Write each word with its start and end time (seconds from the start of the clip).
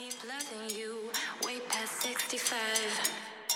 keep 0.00 0.14
loving 0.24 0.78
you 0.78 0.96
way 1.44 1.58
past 1.68 2.00
65. 2.00 2.58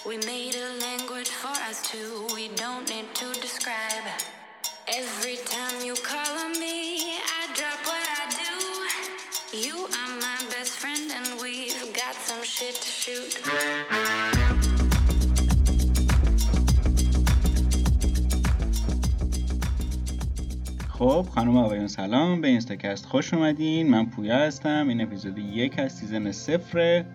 We 0.06 0.18
made 0.26 0.54
a 0.54 0.78
language 0.78 1.30
for 1.30 1.56
us 1.68 1.88
two, 1.90 2.26
we 2.34 2.48
don't 2.48 2.86
need 2.90 3.14
to 3.14 3.32
describe. 3.40 4.04
Every 4.86 5.36
time 5.46 5.82
you 5.82 5.94
call 5.94 6.38
on 6.44 6.52
me, 6.60 7.16
I 7.40 7.48
drop 7.54 7.80
what 7.86 8.04
I 8.20 8.24
do. 8.42 9.56
You 9.56 9.86
are 9.86 10.14
my 10.20 10.38
best 10.50 10.72
friend, 10.72 11.10
and 11.16 11.40
we've 11.40 11.94
got 11.94 12.14
some 12.14 12.44
shit 12.44 12.74
to 12.74 12.88
shoot. 12.88 14.33
خب 21.04 21.26
خانم 21.34 21.56
آقایون 21.56 21.86
سلام 21.86 22.40
به 22.40 22.48
اینستاکست 22.48 23.06
خوش 23.06 23.34
اومدین. 23.34 23.90
من 23.90 24.06
پویا 24.06 24.36
هستم. 24.36 24.88
این 24.88 25.00
اپیزود 25.00 25.38
یک 25.38 25.78
از 25.78 25.92
سیزن 25.92 26.32
صفره. 26.32 27.06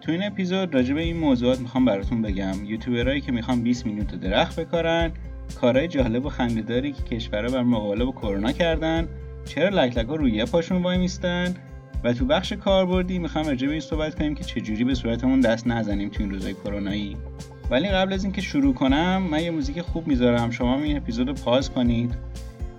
تو 0.00 0.12
این 0.12 0.22
اپیزود 0.22 0.74
راجع 0.74 0.94
به 0.94 1.00
این 1.00 1.16
موضوعات 1.16 1.60
می‌خوام 1.60 1.84
براتون 1.84 2.22
بگم. 2.22 2.64
یوتیوبرایی 2.64 3.20
که 3.20 3.32
می‌خوان 3.32 3.62
20 3.62 3.86
میلیون 3.86 4.06
تا 4.06 4.16
درخت 4.16 4.60
بکارن 4.60 5.12
کارهای 5.60 5.88
جالب 5.88 6.26
و 6.26 6.28
خنده‌داری 6.28 6.92
که 6.92 7.02
کشورها 7.02 7.52
بر 7.52 7.62
مقابله 7.62 8.04
با 8.04 8.12
کرونا 8.12 8.52
کردن 8.52 9.08
چرا 9.44 9.68
لک 9.68 9.98
لک 9.98 10.06
ها 10.06 10.14
روی 10.14 10.44
پاشون 10.44 10.82
وای 10.82 10.98
میستن؟ 10.98 11.54
و 12.04 12.12
تو 12.12 12.24
بخش 12.24 12.52
کاربردی 12.52 13.18
می‌خوام 13.18 13.46
راجع 13.46 13.66
به 13.66 13.72
این 13.72 13.80
صحبت 13.80 14.14
کنیم 14.14 14.34
که 14.34 14.44
چجوری 14.44 14.84
به 14.84 14.94
صورتمون 14.94 15.40
دست 15.40 15.66
نزنیم 15.66 16.08
تو 16.08 16.22
این 16.22 16.30
روزهای 16.30 16.54
کرونایی. 16.54 17.16
ولی 17.70 17.88
قبل 17.88 18.12
از 18.12 18.24
اینکه 18.24 18.40
شروع 18.40 18.74
کنم 18.74 19.22
من 19.22 19.42
یه 19.42 19.50
موزیک 19.50 19.80
خوب 19.80 20.06
می‌ذارم. 20.06 20.50
شما 20.50 20.78
این 20.78 20.96
اپیزود 20.96 21.40
pause 21.40 21.70
کنید. 21.70 22.14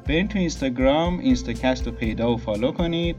برین 0.08 0.28
تو 0.28 0.40
اینستاگرام 0.40 1.20
اینستاکست 1.20 1.88
رو 1.88 1.92
پیدا 1.92 2.34
و 2.34 2.38
follow 2.38 2.72
کنید 2.72 3.16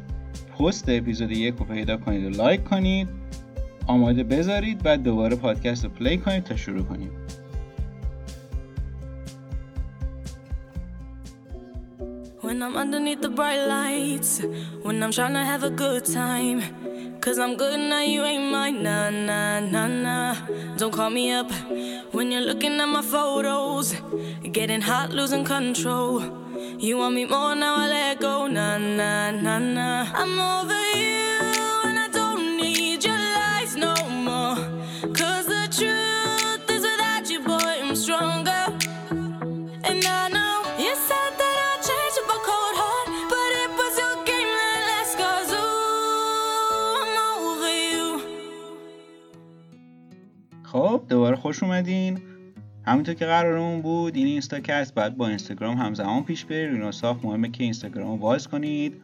پست 0.58 0.88
اپیزود 0.88 1.30
یک 1.30 1.54
رو 1.58 1.64
پیدا 1.64 1.96
کنید 1.96 2.24
و 2.24 2.28
لایک 2.28 2.64
کنید 2.64 3.08
آماده 3.86 4.22
بذارید 4.24 4.82
بعد 4.82 5.02
دوباره 5.02 5.36
پادکست 5.36 5.84
رو 5.84 5.90
پلی 5.90 6.18
کنید 6.18 6.44
تا 6.44 6.56
شروع 6.56 6.82
کنیم 6.82 7.10
When 12.40 12.62
I'm 12.62 12.76
underneath 12.82 13.20
the 13.20 13.32
bright 13.38 13.62
lights, 13.76 14.40
when 14.82 15.02
I'm 15.02 15.12
trying 15.18 15.34
to 15.40 15.44
have 15.52 15.62
a 15.64 15.72
good 15.84 16.04
time. 16.20 16.58
Cause 17.20 17.38
I'm 17.44 17.54
good 17.62 17.78
now, 17.92 18.04
you 18.14 18.22
ain't 18.24 18.46
mine. 18.54 18.82
Nah, 18.82 19.10
nah, 19.10 19.60
nah, 19.74 19.86
nah. 20.06 20.34
Don't 20.78 20.94
call 20.98 21.10
me 21.10 21.24
up 21.40 21.50
when 22.14 22.26
you're 22.32 22.46
looking 22.50 22.74
at 22.80 22.90
my 22.96 23.02
photos. 23.02 23.86
Getting 24.58 24.80
hot, 24.80 25.08
losing 25.18 25.44
control. 25.44 26.47
You 26.79 26.97
want 26.97 27.15
me 27.15 27.25
more 27.25 27.55
now, 27.55 27.75
I 27.77 27.87
let 27.87 28.19
go. 28.19 28.47
Nah, 28.47 28.77
nah, 28.77 29.31
nah, 29.31 29.59
nah. 29.59 30.05
I'm 30.21 30.39
over 30.39 30.83
you, 31.03 31.39
and 31.87 31.97
I 32.05 32.09
don't 32.11 32.57
need 32.57 32.99
your 33.03 33.21
lies 33.39 33.75
no 33.75 33.93
more. 34.27 34.57
Cause 35.19 35.45
the 35.55 35.65
truth 35.79 36.69
is 36.75 36.83
without 36.89 37.25
you, 37.31 37.39
boy, 37.51 37.73
I'm 37.83 37.95
stronger. 37.95 38.63
And 39.89 40.01
I 40.21 40.23
know 40.35 40.55
you 40.83 40.93
said 41.09 41.31
that 41.41 41.55
I'd 41.69 41.79
change 41.89 42.15
up 42.21 42.29
a 42.37 42.39
cold 42.49 42.75
heart, 42.81 43.07
but 43.31 43.49
it 43.63 43.71
was 43.79 43.93
your 44.03 44.15
game 44.29 44.51
that 44.59 44.79
last. 44.89 45.13
Cause 45.21 45.49
ooh, 45.61 47.01
I'm 47.03 47.15
over 47.29 47.73
you. 47.91 48.07
خب 50.63 51.01
دوباره 51.09 51.35
خوش 51.35 51.63
اومدین 51.63 52.26
همونطور 52.88 53.14
که 53.14 53.26
قرارمون 53.26 53.82
بود 53.82 54.16
این 54.16 54.26
اینستاکست 54.26 54.94
باید 54.94 55.16
با 55.16 55.28
اینستاگرام 55.28 55.76
همزمان 55.76 56.24
پیش 56.24 56.44
بره. 56.44 56.70
رو 56.70 56.86
این 56.86 57.01
حساب 57.01 57.24
مهمه 57.24 57.50
که 57.50 57.64
اینستاگرام 57.64 58.10
رو 58.10 58.16
باز 58.16 58.48
کنید 58.48 58.94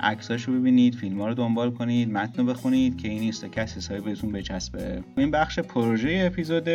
عکساشو 0.00 0.52
ببینید 0.52 0.94
فیلم 0.94 1.22
رو 1.22 1.34
دنبال 1.34 1.70
کنید 1.70 2.12
متن 2.12 2.42
رو 2.42 2.48
بخونید 2.48 2.96
که 2.96 3.08
این 3.08 3.22
اینستاکست 3.22 3.76
حسابی 3.76 4.00
بهتون 4.00 4.32
بچسبه. 4.32 5.02
این 5.16 5.30
بخش 5.30 5.58
پروژه 5.58 6.22
اپیزود 6.32 6.68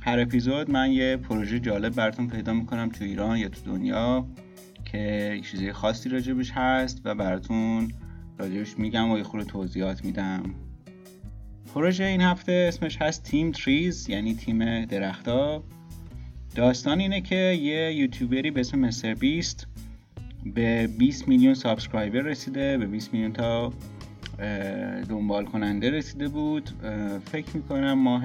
هر 0.00 0.20
اپیزود 0.20 0.70
من 0.70 0.92
یه 0.92 1.16
پروژه 1.16 1.60
جالب 1.60 1.94
براتون 1.94 2.28
پیدا 2.28 2.52
می‌کنم 2.52 2.88
تو 2.88 3.04
ایران 3.04 3.36
یا 3.36 3.48
تو 3.48 3.60
دنیا 3.66 4.26
که 4.84 5.40
چیزای 5.44 5.72
خاصی 5.72 6.08
راجبش 6.08 6.50
هست 6.50 7.00
و 7.04 7.14
براتون 7.14 7.92
راجبش 8.38 8.78
میگم 8.78 9.10
و 9.10 9.18
یه 9.18 9.24
خورده 9.24 9.46
توضیحات 9.46 10.04
میدم. 10.04 10.42
پروژه 11.74 12.04
این 12.04 12.20
هفته 12.20 12.66
اسمش 12.68 13.02
هست 13.02 13.22
Team 13.22 13.52
Trees 13.52 14.08
یعنی 14.08 14.34
تیم 14.34 14.84
درختا. 14.84 15.62
داستان 16.54 17.00
اینه 17.00 17.20
که 17.20 17.36
یه 17.36 17.94
یوتیوبری 17.94 18.50
به 18.50 18.60
اسم 18.60 18.78
MrBeast 18.78 19.66
به 20.54 20.86
20 20.98 21.28
میلیون 21.28 21.54
subscriber 21.54 22.20
رسیده 22.20 22.78
به 22.78 22.86
20 22.86 23.12
میلیون 23.12 23.32
تا 23.32 23.72
دنبال 25.08 25.44
کننده 25.44 25.90
رسیده 25.90 26.28
بود. 26.28 26.70
فکر 27.32 27.56
می‌کنم 27.56 27.92
ماه 27.92 28.24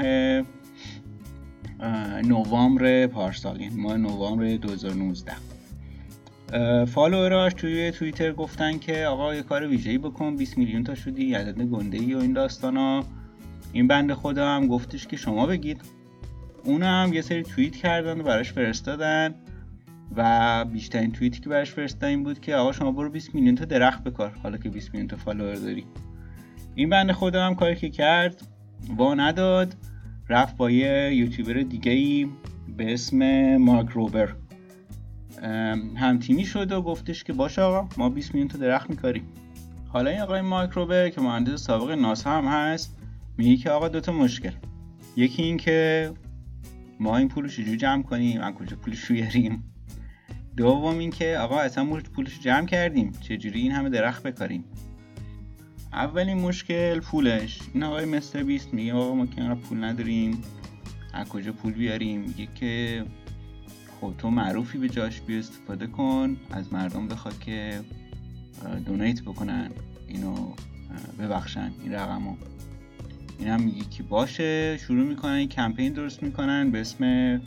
اه، 1.79 2.22
نوامبر 2.22 3.08
پارسال 3.08 3.62
یعنی 3.62 3.81
ماه 3.81 3.97
نوامبر 3.97 4.56
2019 4.56 5.31
اه، 6.53 6.85
follower 6.85 7.40
اش 7.40 7.53
توی 7.53 7.91
توییتر 7.91 8.31
گفتن 8.31 8.78
که 8.78 9.06
آقا 9.06 9.35
یه 9.35 9.41
کار 9.41 9.68
ویژه‌ای 9.68 9.97
بکن 9.97 10.35
20 10.35 10.58
میلیون 10.58 10.84
تا 10.84 10.96
شدی 10.96 11.34
عدد 11.34 11.62
گنده 11.62 11.97
ای 11.97 12.14
و 12.14 12.18
این 12.18 12.34
داستانا. 12.34 13.03
این 13.73 13.88
بنده 13.88 14.16
خدا 14.16 14.50
هم 14.50 14.67
گفتش 14.67 15.07
که 15.07 15.17
شما 15.17 15.45
بگید. 15.45 15.81
اون 16.63 16.83
هم 16.83 17.13
یه 17.13 17.22
سری 17.22 17.44
توییت 17.44 17.75
کردن 17.75 18.19
و 18.19 18.23
براش 18.23 18.53
فرستادن 18.53 19.35
و 20.16 20.66
بیشترین 20.66 21.11
توییتی 21.11 21.39
که 21.39 21.50
براش 21.50 21.72
فرستادن 21.72 22.07
این 22.07 22.23
بود 22.23 22.39
که 22.39 22.55
آقا 22.55 22.72
شما 22.72 22.91
برو 22.91 23.09
20 23.09 23.35
میلیون 23.35 23.55
تا 23.55 23.66
درخت 23.66 24.03
بکار. 24.03 24.31
حالا 24.44 24.57
که 24.57 24.69
20 24.69 24.94
میلیون 24.94 25.07
تا 25.07 25.17
فالوور 25.17 25.55
داری. 25.55 25.85
این 26.75 26.89
بنده 26.89 27.13
خدا 27.13 27.45
هم 27.45 27.55
کاری 27.55 27.75
که 27.75 27.89
کرد 27.89 28.47
وا 28.97 29.13
نداد. 29.13 29.75
رفت 30.29 30.57
با 30.57 30.72
یه 30.72 31.16
یوتیوبر 31.16 31.53
دیگه 31.53 31.91
ای 31.91 32.28
به 32.78 32.94
اسم 32.94 33.57
مارک 33.57 33.89
روبر. 33.89 34.35
ام، 35.44 35.97
همتیمی 35.97 36.45
شد 36.45 36.72
و 36.72 36.81
گفتش 36.81 37.23
که 37.23 37.34
باشه 37.34 37.61
آقا 37.61 37.89
ما 37.97 38.09
20 38.09 38.34
میلیون 38.34 38.47
تا 38.47 38.57
درخت 38.57 38.89
میکاریم. 38.89 39.23
حالا 39.88 40.09
این 40.09 40.19
آقای 40.19 40.41
مارک 40.41 40.72
روبر 40.72 41.09
که 41.09 41.22
مهندس 41.22 41.63
سابق 41.63 41.91
ناسا 41.91 42.31
هم 42.31 42.45
هست 42.45 42.97
میگه 43.38 43.58
که 43.58 43.70
آقا 43.70 43.88
دوتا 43.88 44.12
مشکل. 44.12 44.52
یکی 45.16 45.44
این 45.44 45.58
که 45.58 46.12
ما 47.00 47.18
این 47.18 47.28
پول 47.28 47.44
رو 47.44 47.50
چجوری 47.50 47.78
جمع 47.78 48.03
کنیم؟ 48.03 48.42
از 48.42 48.53
کجا 48.53 48.78
پولش 48.78 49.12
بیاریم؟ 49.12 49.74
دوم 50.58 50.98
این 50.98 51.09
که 51.09 51.38
آقا 51.38 51.59
اصلا 51.59 51.86
پولش 51.86 52.40
جمع 52.40 52.66
کردیم. 52.66 53.12
چجوری 53.12 53.62
این 53.62 53.72
همه 53.72 53.90
درخت 53.90 54.24
بکاریم؟ 54.24 54.64
اولین 55.94 56.38
مشکل 56.38 57.00
پولش. 57.00 57.59
این 57.74 57.84
آقای 57.84 58.06
مستر 58.06 58.44
بیست 58.44 58.74
میگه 58.74 58.94
آقا 58.94 59.16
ما 59.16 59.26
که 59.26 59.42
پول 59.42 59.84
نداریم. 59.84 60.44
از 61.14 61.30
کجا 61.30 61.52
پول 61.52 61.74
بیاریم؟ 61.74 62.22
میگه 62.22 62.47
که 62.56 63.06
خب 64.02 64.14
تو 64.18 64.30
معروفی 64.30 64.78
به 64.78 64.90
جاش 64.90 65.22
بیا 65.22 65.40
استفاده 65.40 65.88
کن. 65.88 66.38
از 66.52 66.74
مردم 66.74 67.08
بخواد 67.08 67.40
که 67.40 67.81
دونیت 68.86 69.22
بکنن. 69.22 69.72
اینو 70.08 70.53
ببخشن. 71.20 71.72
این 71.84 71.94
رقمو. 71.94 72.36
این 73.40 73.48
هم 73.48 73.72
که 73.72 74.03
باشه. 74.03 74.78
شروع 74.78 75.08
می‌کنن 75.08 75.40
یک 75.40 75.50
کمپین 75.50 75.94
درست 75.94 76.24
می‌کنن 76.24 76.72
به 76.72 76.81
اسم 76.81 77.42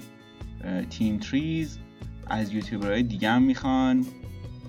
تیم 0.91 1.19
تریز 1.19 1.79
از 2.27 2.53
یوتیوبرهای 2.53 3.03
دیگه 3.03 3.31
هم 3.31 3.43
می‌خوان. 3.43 4.07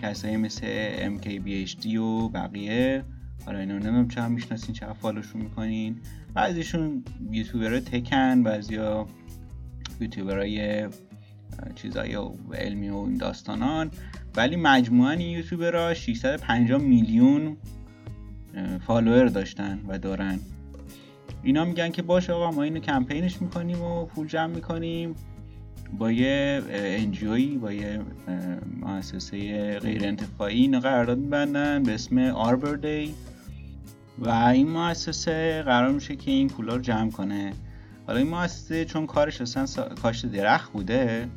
کسایی 0.01 0.37
مثل 0.37 0.67
MKBHD 1.17 1.95
و 1.95 2.29
بقیه. 2.29 3.03
حالا 3.45 3.59
اینا 3.59 3.73
نمی‌دونم 3.73 4.07
هم 4.17 4.31
می‌شناسین 4.31 4.75
چه 4.75 4.93
فالوشون 4.93 5.41
می‌کنین. 5.41 5.95
بعضیشون 6.33 7.03
یوتیوبرهای 7.31 7.81
تکن 7.81 8.43
بعضیا 8.43 9.07
یوتیوبرهای 10.01 10.87
چیزای 11.75 12.17
علمی 12.53 12.89
و 12.89 12.95
این 12.95 13.17
داستانان. 13.17 13.91
ولی 14.35 14.55
مجموعا 14.55 15.11
این 15.11 15.29
یوتیوبرها 15.29 15.93
650 15.93 16.81
میلیون 16.81 17.57
فالوور 18.87 19.25
داشتن 19.25 19.79
و 19.87 19.99
دارن. 19.99 20.39
اینا 21.43 21.65
میگن 21.65 21.89
که 21.89 22.01
باشه 22.01 22.33
آقا 22.33 22.51
ما 22.51 22.63
اینو 22.63 22.79
کمپینش 22.79 23.41
می‌کنیم 23.41 23.81
و 23.81 24.05
پول 24.05 24.27
جمع 24.27 24.55
می‌کنیم 24.55 25.15
با 25.97 26.11
یه 26.11 26.61
انجیوی 26.71 27.57
با 27.57 27.73
یه 27.73 28.01
مؤسسه 28.81 29.79
غیر 29.79 30.05
انتفاعی. 30.05 30.61
اینو 30.61 30.79
قرارداد 30.79 31.17
میبندن 31.17 31.83
به 31.83 31.93
اسم 31.93 32.17
آربر 32.17 32.75
دی 32.75 33.13
و 34.19 34.29
این 34.29 34.69
مؤسسه 34.69 35.63
قرار 35.65 35.91
میشه 35.91 36.15
که 36.15 36.31
این 36.31 36.47
پولا 36.47 36.75
رو 36.75 36.81
جمع 36.81 37.11
کنه. 37.11 37.53
حالا 38.07 38.19
این 38.19 38.29
مؤسسه 38.29 38.85
چون 38.85 39.05
کارش 39.05 39.41
اصلا 39.41 39.65
سا- 39.65 39.99
کاشت 40.01 40.25
درخت 40.25 40.71
بوده 40.71 41.27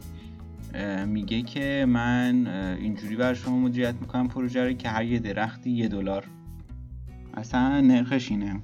میگه 1.06 1.43
که 1.43 1.87
من 1.89 2.47
اینجوری 2.81 3.17
بر 3.17 3.35
شما 3.35 3.59
مدیریت 3.59 3.95
می‌کنم 4.01 4.29
پروژه 4.29 4.65
رو 4.65 4.73
که 4.73 4.89
هر 4.89 5.05
یه 5.05 5.19
درختی 5.19 5.71
یه 5.71 5.89
دلار. 5.89 6.25
اصلا 7.35 7.81
نرخش 7.81 8.31
اینه. 8.31 8.61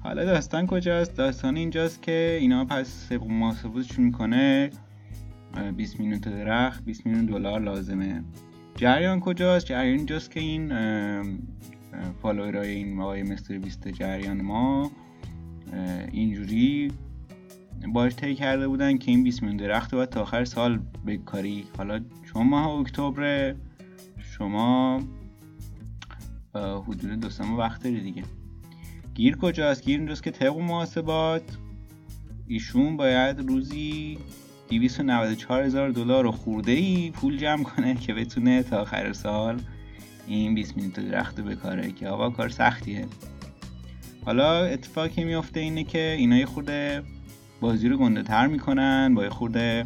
حالا 0.00 0.24
داستان 0.24 0.66
کجاست؟ 0.66 1.16
داستان 1.16 1.56
اینجاست 1.56 2.02
که 2.02 2.38
اینا 2.40 2.64
پس 2.64 3.12
محاسباتشون 3.12 4.04
می‌کنه. 4.04 4.70
اه، 5.54 5.70
20 5.72 6.00
میلیون 6.00 6.18
درخت 6.18 6.84
20 6.84 7.06
میلیون 7.06 7.26
دلار 7.26 7.60
لازمه. 7.60 8.24
جریان 8.76 9.20
کجاست؟ 9.20 9.66
جریان 9.66 9.96
اینجاست 9.96 10.30
که 10.30 10.40
این 10.40 10.72
فالوورای 12.22 12.70
این 12.70 13.00
آقای 13.00 13.22
مستر 13.22 13.58
بیست 13.58 13.88
جریان 13.88 14.42
ما 14.42 14.90
اینجوری 16.12 16.92
باش 17.88 18.16
طی 18.16 18.34
کرده 18.34 18.68
بودن 18.68 18.98
که 18.98 19.10
این 19.10 19.24
20 19.24 19.42
میلیون 19.42 19.56
درخت 19.56 19.94
باید 19.94 20.08
تا 20.08 20.22
آخر 20.22 20.44
سال 20.44 20.80
بکاری. 21.06 21.64
حالا 21.78 22.00
چون 22.22 22.46
ماه 22.48 22.80
اکتبر 22.80 23.54
شما 24.18 25.00
حدود 26.54 27.20
دو 27.20 27.30
سه 27.30 27.44
وقت 27.44 27.86
دیگه. 27.86 28.22
گیر 29.16 29.36
کجاست؟ 29.36 29.84
گیر 29.84 29.98
اینجاست 29.98 30.22
که 30.22 30.30
طبق 30.30 30.56
محاسبات 30.56 31.42
ایشون 32.48 32.96
باید 32.96 33.40
روزی 33.48 34.18
294 34.70 35.62
هزار 35.62 35.90
دلار 35.90 36.26
و 36.26 36.32
خورده 36.32 36.72
ای 36.72 37.10
پول 37.10 37.36
جمع 37.36 37.62
کنه 37.62 37.94
که 37.94 38.14
بتونه 38.14 38.62
تا 38.62 38.80
آخر 38.80 39.12
سال 39.12 39.60
این 40.26 40.54
20 40.54 40.76
میلیون 40.76 41.10
درخت 41.10 41.40
بکاره 41.40 41.92
که 41.92 42.08
آقا 42.08 42.30
کار 42.30 42.48
سختیه. 42.48 43.06
حالا 44.24 44.64
اتفاقی 44.64 45.24
میفته 45.24 45.60
اینه 45.60 45.84
که 45.84 46.16
اینا 46.18 46.36
یه 46.36 46.46
خورده 46.46 47.02
بازی 47.60 47.88
رو 47.88 47.96
گنده 47.96 48.22
تر 48.22 48.46
می‌کنن 48.46 49.14
با 49.14 49.24
یه 49.24 49.30
خورده 49.30 49.84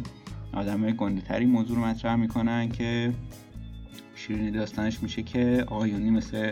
آدم 0.53 0.91
گنده 0.91 1.21
تری 1.21 1.45
موضوع 1.45 1.77
رو 1.77 1.85
مطرح 1.85 2.15
می‌کنن 2.15 2.69
که 2.69 3.13
شیرینی 4.15 4.51
داستانش 4.51 5.03
میشه 5.03 5.23
که 5.23 5.65
آقایونی 5.67 6.09
مثل 6.09 6.51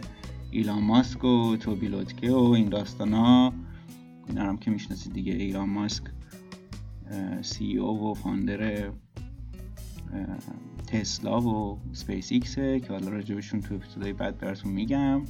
ایلان 0.52 0.84
ماسک 0.84 1.24
و 1.24 1.58
توبی 1.58 1.88
لوتکه 1.88 2.32
و 2.32 2.38
این 2.44 2.70
داستان 2.70 3.14
ها. 3.14 3.54
اینا 4.28 4.44
هم 4.44 4.58
که 4.58 4.72
می‌شناسید 4.72 5.14
دیگه. 5.14 5.34
ایلان 5.34 5.70
ماسک 5.70 6.04
سی 7.42 7.78
او 7.78 8.12
و 8.12 8.14
فاندر 8.14 8.90
تسلا 10.88 11.42
و 11.42 11.80
سپیس 11.92 12.32
ایکسه 12.32 12.80
که 12.80 12.94
حالا 12.94 13.10
راجبشون 13.10 13.62
تو 13.62 13.76
اپیزودهای 13.76 14.14
بعد 14.14 14.38
براتون 14.38 14.72
میگم. 14.72 15.22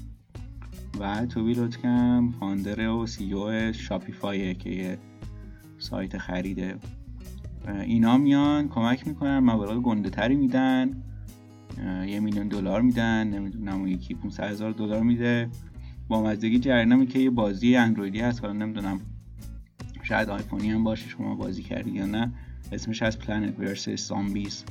و 1.00 1.26
توبی 1.26 1.54
لوتکه 1.54 2.32
founder 2.40 2.90
و 2.90 3.08
CEO 3.08 3.74
شاپیفایه 3.74 4.54
که 4.54 4.70
یه 4.70 4.98
سایت 5.78 6.18
خریده. 6.18 6.78
اینا 7.68 8.18
میان 8.18 8.68
کمک 8.68 9.08
می‌کنن 9.08 9.40
مبالغ 9.40 9.82
گنده 9.82 10.10
تری 10.10 10.36
میدن. 10.36 11.04
یه 12.08 12.20
میلیون 12.20 12.48
دلار 12.48 12.82
میدن 12.82 13.28
نمی‌دونم 13.28 13.88
یکی 13.88 14.14
500 14.14 14.44
هزار 14.44 14.72
دلار 14.72 15.04
میده. 15.04 15.50
بامزگی 16.08 16.24
جریان 16.24 16.60
اینه 16.60 17.08
که 17.08 17.20
یه 17.20 17.30
بازی 17.30 17.76
اندرویدی 17.76 18.20
هست 18.20 18.42
حالا 18.42 18.54
نمی‌دونم 18.54 19.00
شاید 20.04 20.30
آیفونی 20.30 20.70
هم 20.70 20.84
باشه 20.84 21.10
شما 21.10 21.36
بازی 21.36 21.64
کردی 21.64 21.92
یا 21.92 22.06
نه. 22.06 22.32
اسمش 22.72 23.02
از 23.02 23.20
پلنت 23.20 23.60
ورسس 23.60 24.08
زامبیز 24.08 24.64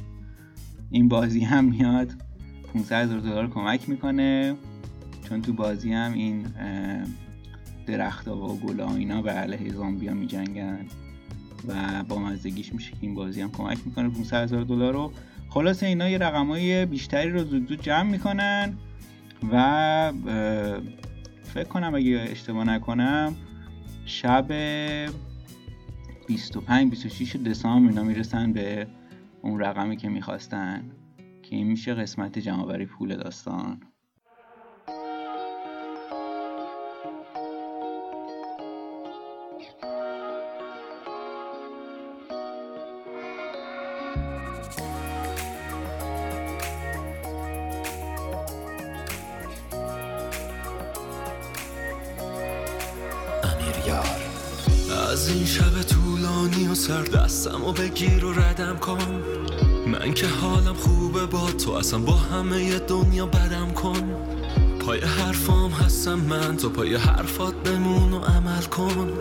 این 0.91 1.09
بازی 1.09 1.41
هم 1.41 1.65
میاد 1.65 2.13
500 2.75 3.05
هزار 3.05 3.21
دلار 3.21 3.51
کمک 3.51 3.89
می‌کنه. 3.89 4.57
چون 5.29 5.43
تو 5.43 5.53
بازی 5.53 5.93
هم 5.93 6.13
این 6.13 6.47
درخت 7.87 8.29
و 8.29 8.57
گل 8.57 8.81
اینا 8.81 9.23
به 9.23 9.31
علیه 9.31 9.73
زامبیا 9.73 10.15
میجنگن 10.15 10.79
و 11.69 12.05
با 12.09 12.19
مزدگیش 12.19 12.73
میشه 12.73 12.91
که 12.91 12.97
این 13.01 13.15
بازی 13.15 13.41
هم 13.41 13.51
کمک 13.51 13.79
می‌کنه. 13.87 14.09
500 14.09 14.43
هزار 14.43 14.65
دلار 14.65 14.93
رو 14.93 15.13
خلاصه 15.59 15.87
اینا 15.87 16.09
یه 16.09 16.19
رقمای 16.19 16.87
بیشتری 16.87 17.31
رو 17.31 17.45
زود 17.45 17.69
زود 17.69 17.83
جمع 17.83 18.11
می‌کنن 18.11 18.79
و 19.53 20.13
فکر 21.43 21.69
کنم 21.69 21.95
اگه 21.95 22.27
اشتباه 22.31 22.65
نکنم 22.65 23.37
شب 24.07 24.47
25 26.27 26.91
26 26.91 27.37
دسامبر 27.37 27.89
اینا 27.89 28.03
می‌رسن 28.03 28.53
به 28.53 28.87
اون 29.43 29.61
رقمی 29.61 29.97
که 29.97 30.09
می‌خواستن 30.09 30.91
که 31.43 31.57
این 31.57 31.67
میشه 31.67 31.95
قسمت 31.95 32.39
جمعآوری 32.39 32.87
پول 32.87 33.17
داستان. 33.17 33.81
بگیر 57.79 58.25
و 58.25 58.33
ردم 58.33 58.77
کن. 58.77 59.23
من 59.87 60.15
که 60.15 60.27
حالم 60.27 60.75
خوبه 60.75 61.27
با 61.27 61.51
تو 61.51 61.73
اصلا 61.73 61.99
با 61.99 62.13
همه 62.13 62.79
دنیا 62.79 63.27
بدم 63.27 63.73
کن. 63.73 64.15
پای 64.81 65.01
حرفام 65.01 65.71
هستم 65.71 66.15
من 66.15 66.57
تو 66.57 66.69
پای 66.69 66.95
حرفات 66.95 67.55
بمون 67.55 68.13
و 68.13 68.19
عمل 68.19 68.63
کن. 68.63 69.13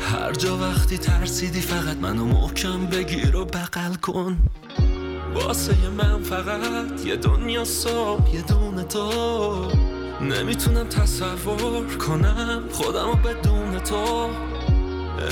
هر 0.00 0.32
جا 0.32 0.56
وقتی 0.56 0.98
ترسیدی 0.98 1.60
فقط 1.60 1.96
منو 1.96 2.24
محکم 2.24 2.86
بگیر 2.86 3.36
و 3.36 3.44
بغل 3.44 3.94
کن. 3.94 4.36
واسه 5.34 5.76
من 5.98 6.22
فقط 6.22 7.06
یه 7.06 7.16
دنیا 7.16 7.64
صبح 7.64 8.34
یه 8.34 8.42
دونه 8.42 8.82
تو. 8.82 9.72
نمی‌تونم 10.20 10.88
تصور 10.88 11.96
کنم 11.96 12.62
خودمو 12.72 13.14
بدون 13.14 13.78
تو. 13.78 14.28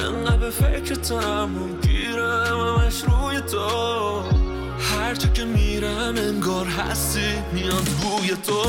انقدر 0.04 0.36
به 0.36 0.50
فکر 0.50 0.94
تم 0.94 1.50
همش 2.88 3.02
روی 3.02 3.40
تو. 3.40 4.22
هر 4.78 5.14
جا 5.14 5.28
که 5.28 5.44
میرم 5.44 6.14
انگار 6.16 6.66
هستی 6.66 7.34
میاد 7.52 7.84
بوی 7.84 8.36
تو. 8.46 8.62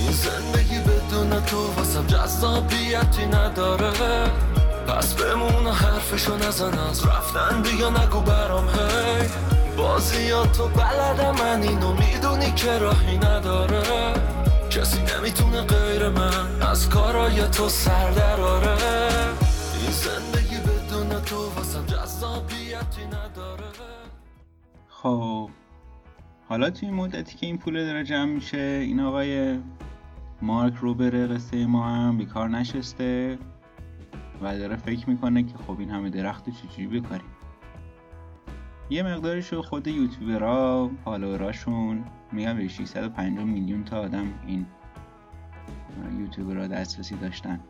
این 0.00 0.12
زندگی 0.12 0.78
بدون 0.78 1.40
تو 1.44 1.56
واسم 1.76 2.06
جذابیتی 2.06 3.26
نداره. 3.26 3.92
پس 4.88 5.14
بمون 5.14 5.66
و 5.66 5.72
حرفشو 5.72 6.36
نزن 6.36 6.78
از 6.78 7.06
رفتن 7.06 7.62
بیا 7.62 7.90
نگو 7.90 8.20
برام. 8.20 8.68
هی 8.68 9.28
بازی 9.76 10.30
تو 10.56 10.68
بلدم 10.68 11.34
من 11.38 11.62
اینو 11.62 11.92
می‌دونی 11.92 12.52
که 12.52 12.78
راهی 12.78 13.18
نداره. 13.18 14.14
کسی 14.70 14.98
نمی‌تونه 15.02 15.62
غیر 15.62 16.08
من 16.08 16.62
از 16.62 16.88
کارای 16.88 17.48
تو 17.48 17.68
سر 17.68 18.10
دراره 18.10 18.76
این 19.80 19.92
زندگی 19.92 20.56
بدون 20.56 21.20
تو 21.20 21.63
جذابیتی 22.24 23.06
نداره. 23.06 23.64
خب 24.88 25.50
حالا 26.48 26.70
توی 26.70 26.88
این 26.88 26.96
مدتی 26.96 27.36
که 27.36 27.46
این 27.46 27.58
پول 27.58 27.84
داره 27.84 28.04
جمع 28.04 28.24
میشه 28.24 28.58
این 28.58 29.00
آقای 29.00 29.58
مارک 30.42 30.74
روبر 30.74 31.34
قصه 31.34 31.66
ما 31.66 31.84
هم 31.88 32.18
بیکار 32.18 32.48
نشسته 32.48 33.38
و 34.42 34.58
داره 34.58 34.76
فکر 34.76 35.10
می‌کنه 35.10 35.42
که 35.42 35.58
خب 35.58 35.78
این 35.78 35.90
همه 35.90 36.10
درخت 36.10 36.50
چجوری 36.50 37.00
بکاریم؟ 37.00 37.26
یه 38.90 39.02
مقدارش 39.02 39.52
رو 39.52 39.62
خود 39.62 39.86
یوتیوبرها 39.86 40.90
فالووراشون 41.04 42.04
میگن 42.32 42.56
به 42.56 42.68
650 42.68 43.44
میلیون 43.44 43.84
تا 43.84 44.00
آدم 44.00 44.26
این 44.46 44.66
یوتیوبرها 46.20 46.66
دسترسی 46.66 47.16
داشتن. 47.16 47.60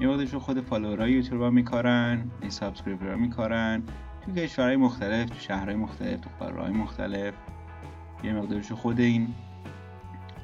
یه 0.00 0.08
مقدارش 0.08 0.34
خود 0.34 0.60
follower 0.60 1.02
های 1.02 1.12
یوتیوبرها 1.12 1.50
میکارن 1.50 2.30
این 2.40 2.50
subscriber 2.50 3.10
ها 3.10 3.16
میکارن. 3.16 3.82
تو 4.26 4.32
کشورهای 4.32 4.76
مختلف 4.76 5.28
تو 5.28 5.38
شهرهای 5.38 5.76
مختلف 5.76 6.20
تو 6.20 6.30
قاره‌های 6.38 6.72
مختلف 6.72 7.34
یه 8.24 8.32
مقدارش 8.32 8.72
خود 8.72 9.00
این 9.00 9.34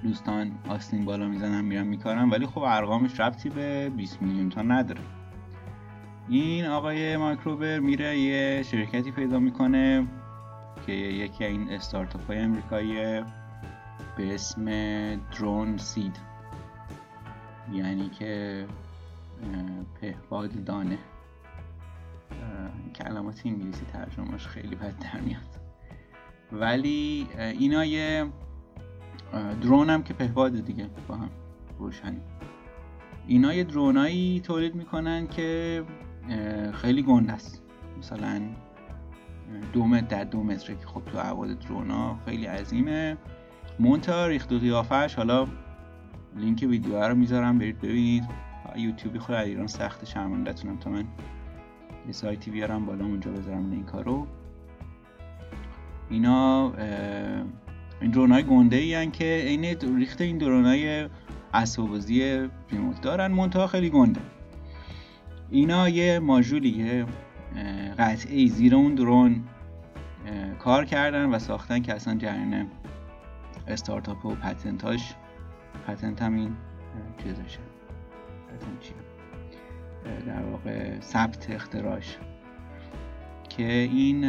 دوستان 0.02 0.52
آستین 0.68 1.04
بالا 1.04 1.28
می‌زنن 1.28 1.64
میرن 1.64 1.86
میکارن. 1.86 2.30
ولی 2.30 2.46
خب 2.46 2.58
ارقامش 2.58 3.20
ربطی 3.20 3.48
به 3.48 3.90
20 3.96 4.22
میلیون 4.22 4.48
تا 4.48 4.62
نداره. 4.62 5.00
این 6.28 6.66
آقای 6.66 7.16
مایکروبر 7.16 7.78
میره 7.78 8.18
یه 8.18 8.62
شرکتی 8.62 9.10
پیدا 9.10 9.38
می‌کنه 9.38 10.06
که 10.86 10.92
یکی 10.92 11.44
این 11.44 11.70
استارتاپ 11.70 12.26
های 12.26 12.38
امریکایی 12.38 12.94
به 14.16 14.34
اسم 14.34 14.64
درون 15.16 15.76
سید. 15.76 16.16
یعنی 17.72 18.08
که 18.08 18.66
پهباد 20.00 20.64
دانه. 20.64 20.98
کلمات 22.94 23.42
انگلیسی 23.44 23.84
ترجمهش 23.84 24.46
خیلی 24.46 24.76
بد 24.76 24.94
در 24.98 25.20
میاد. 25.20 25.60
ولی 26.52 27.28
اینا 27.36 27.84
یه 27.84 28.26
درون 29.62 29.90
هم 29.90 30.02
که 30.02 30.14
پهباد 30.14 30.64
دیگه 30.64 30.90
با 31.08 31.14
هم 31.14 31.30
روشنی. 31.78 32.20
اینا 33.26 33.54
یه 33.54 33.64
درونایی 33.64 34.40
تولید 34.40 34.74
می‌کنن 34.74 35.26
که 35.26 35.84
خیلی 36.72 37.02
گنده 37.02 37.32
است. 37.32 37.62
مثلا 37.98 38.42
دو 39.72 39.84
متر 39.84 40.06
در 40.06 40.24
دو 40.24 40.42
متره 40.42 40.76
که 40.76 40.86
خب 40.86 41.02
تو 41.04 41.18
عواد 41.18 41.58
درونا 41.58 42.18
خیلی 42.24 42.46
عظیمه. 42.46 43.16
مونتا 43.78 44.26
ریخت 44.26 44.52
و 44.52 44.82
حالا 45.16 45.46
لینک 46.36 46.66
ویدیو 46.68 47.02
رو 47.02 47.14
می‌ذارم 47.14 47.58
برید 47.58 47.78
ببینید. 47.78 48.45
یوتیوبی 48.76 49.18
خود 49.18 49.34
ایران 49.34 49.66
سخت 49.66 50.04
شرمندتونم 50.04 50.76
تا 50.76 50.90
من 50.90 51.04
یه 52.06 52.12
سایتی 52.12 52.50
بیارم 52.50 52.86
بالا 52.86 53.04
اونجا 53.04 53.30
بذارم 53.30 53.70
لینک 53.70 53.88
ها 53.88 54.00
رو. 54.00 54.26
اینا 56.10 56.72
این 58.00 58.10
درون 58.10 58.32
های 58.32 58.42
گنده 58.42 58.76
ای 58.76 59.10
که 59.10 59.44
این 59.46 59.64
ریخت 59.96 60.20
این 60.20 60.38
درون 60.38 60.66
های 60.66 61.08
اسبابازی 61.54 62.48
ریموت 62.70 63.00
دارن 63.00 63.32
منتها 63.32 63.66
خیلی 63.66 63.90
گنده. 63.90 64.20
اینا 65.50 65.88
یه 65.88 66.18
ماژولی 66.18 67.04
قطعه 67.98 68.46
زیر 68.46 68.74
اون 68.74 68.94
درون 68.94 69.44
کار 70.58 70.84
کردن 70.84 71.24
و 71.24 71.38
ساختن 71.38 71.82
که 71.82 71.94
اصلا 71.94 72.14
جریان 72.14 72.66
استارتاپ 73.68 74.26
و 74.26 74.34
پتنتاش 74.34 75.14
پتنت 75.86 76.22
هم 76.22 76.34
این 76.34 76.56
چیزشه. 77.22 77.65
چیه 78.80 78.94
در 80.26 80.42
واقع 80.42 81.00
ثبت 81.00 81.50
اختراش 81.50 82.16
که 83.48 83.72
این 83.72 84.26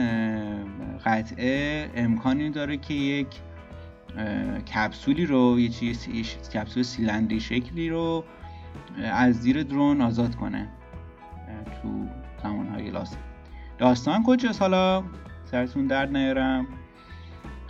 قطعه 1.06 1.90
امکانی 1.96 2.50
داره 2.50 2.78
که 2.78 2.94
یک 2.94 3.28
کپسولی 4.76 5.26
رو 5.26 5.60
یه 5.60 5.70
چیز 5.70 6.08
کپسول 6.50 6.84
سیلندری 6.84 7.40
شکلی 7.40 7.90
رو 7.90 8.24
از 9.04 9.36
زیر 9.36 9.64
درون 9.64 10.02
آزاد 10.02 10.36
کنه. 10.36 10.70
تو 11.82 12.08
زمانهای 12.44 12.90
لازم 12.90 13.18
داستان 13.78 14.24
کجاست؟ 14.24 14.62
حالا 14.62 15.04
سرتون 15.46 15.88
درد 15.88 16.18
نیارم 16.18 16.68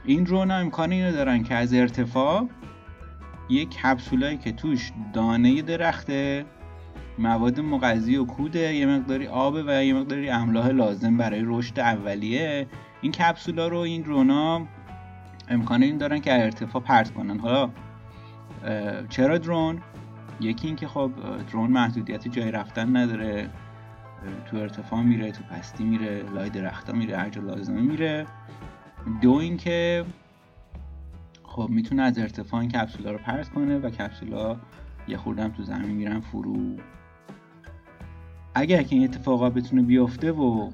این 0.06 0.24
درون 0.24 0.52
ها 0.52 0.58
امکان 0.58 0.92
اینو 0.92 1.12
دارن 1.12 1.44
که 1.44 1.56
از 1.56 1.74
ارتفاع 1.74 2.48
یک 3.50 3.70
کپسولایی 3.70 4.38
که 4.38 4.52
توش 4.52 4.92
دانه 5.14 5.62
درخته 5.62 6.46
مواد 7.20 7.60
مغذی 7.60 8.18
و 8.18 8.26
کوده 8.26 8.76
یه 8.76 8.86
مقداری 8.86 9.28
آب 9.28 9.54
و 9.68 9.84
یه 9.84 9.94
مقداری 9.94 10.30
املاح 10.30 10.68
لازم 10.68 11.18
برای 11.18 11.42
رشد 11.46 11.80
اولیه. 11.80 12.68
این 13.02 13.12
کپسولا 13.12 13.68
رو 13.68 13.78
این 13.78 14.02
درونا 14.02 14.68
امکان 15.50 15.84
این 15.84 15.98
دارن 15.98 16.20
که 16.20 16.44
ارتفاع 16.44 16.82
پرت 16.82 17.12
کنن. 17.12 17.40
حالا 17.40 17.70
چرا 19.10 19.38
درون؟ 19.38 19.82
یکی 20.42 20.68
اینکه 20.68 20.88
خب 20.88 21.12
درون 21.52 21.72
محدودیت 21.72 22.28
جای 22.28 22.52
رفتن 22.52 22.98
نداره. 22.98 23.50
تو 24.46 24.58
ارتفاع 24.58 25.02
میره 25.02 25.32
تو 25.32 25.44
پستی 25.44 25.84
میره 25.84 26.24
لای 26.36 26.50
درختا 26.50 26.94
میره 26.94 27.18
هر 27.18 27.30
جا 27.30 27.42
لازمه 27.42 27.82
میره. 27.82 28.26
دو 29.22 29.34
اینکه 29.34 30.06
خب 31.58 31.70
می‌تونه 31.70 32.02
از 32.02 32.20
ارتفاع 32.20 32.60
این 32.60 32.70
کپسولا 32.70 33.12
رو 33.12 33.18
پرت 33.18 33.50
کنه 33.50 33.78
و 33.78 33.90
کپسولا 33.90 34.58
یه 35.08 35.18
خوردم 35.18 35.50
تو 35.50 35.64
زمین 35.64 35.92
میرن 35.92 36.20
فرو. 36.20 36.76
اگر 38.56 38.84
که 38.84 38.96
این 38.96 39.04
اتفاقا 39.04 39.50
بتونه 39.50 39.82
بیفته 39.82 40.32
و 40.32 40.72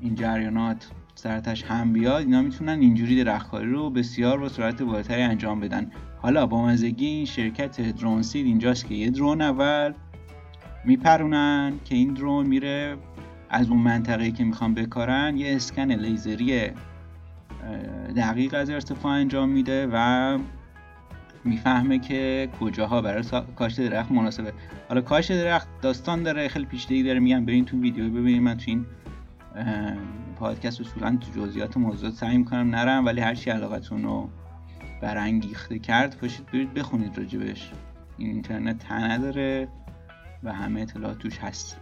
این 0.00 0.14
جریانات 0.14 0.90
سرتش 1.14 1.64
هم 1.64 1.92
بیاد 1.92 2.22
اینا 2.22 2.42
می‌تونن 2.42 2.80
اینجوری 2.80 3.24
درختکاری 3.24 3.70
رو 3.70 3.90
بسیار 3.90 4.38
با 4.38 4.48
سرعت 4.48 4.82
بالاتری 4.82 5.22
انجام 5.22 5.60
بدن. 5.60 5.90
حالا 6.22 6.46
با 6.46 6.66
مزگی 6.66 7.06
این 7.06 7.24
شرکت 7.24 7.80
درون 7.80 8.22
سید 8.22 8.46
اینجاست 8.46 8.86
که 8.86 8.94
یه 8.94 9.10
درون 9.10 9.40
اول 9.40 9.94
میپرونن 10.84 11.72
که 11.84 11.94
این 11.94 12.14
درون 12.14 12.46
میره 12.46 12.96
از 13.50 13.68
اون 13.68 13.78
منطقه 13.78 14.30
که 14.30 14.44
می‌خوان 14.44 14.74
بکارن 14.74 15.36
یه 15.36 15.56
اسکن 15.56 15.90
لیزری 15.90 16.70
دقیق 18.16 18.54
از 18.54 18.70
ارتفاع 18.70 19.12
انجام 19.12 19.48
میده 19.48 19.88
و 19.92 20.38
می‌فهمه 21.44 21.98
که 21.98 22.48
کجاها 22.60 23.02
برای 23.02 23.24
کاشت 23.56 23.80
درخت 23.80 24.12
مناسبه. 24.12 24.52
حالا 24.88 25.00
کاشت 25.00 25.32
درخت 25.32 25.68
داستان 25.82 26.22
داره 26.22 26.48
خیلی 26.48 26.64
پیچیدگی 26.64 27.02
داره. 27.02 27.20
میگم 27.20 27.44
برین 27.44 27.64
تو 27.64 27.80
ویدیو 27.80 28.10
ببینید 28.10 28.42
من 28.42 28.56
تو 28.56 28.64
این 28.66 28.86
پادکست 30.36 30.80
اصولا 30.80 31.18
تو 31.20 31.40
جزئیات 31.40 31.76
موضوعات 31.76 32.14
سعی 32.14 32.38
می‌کنم 32.38 32.74
نرم 32.74 33.06
ولی 33.06 33.20
هر 33.20 33.34
چی 33.34 33.50
علاقتون 33.50 34.02
رو 34.02 34.30
برانگیخته 35.02 35.78
کرد 35.78 36.16
پاشید 36.16 36.46
برید 36.46 36.74
بخونید 36.74 37.18
راجبش. 37.18 37.70
این 38.18 38.30
اینترنت 38.30 38.78
تنه 38.78 39.12
نداره 39.12 39.68
و 40.42 40.52
همه 40.52 40.80
اطلاعات 40.80 41.18
توش 41.18 41.38
هست. 41.38 41.80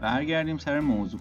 برگردیم 0.00 0.58
سر 0.58 0.80
موضوع. 0.80 1.20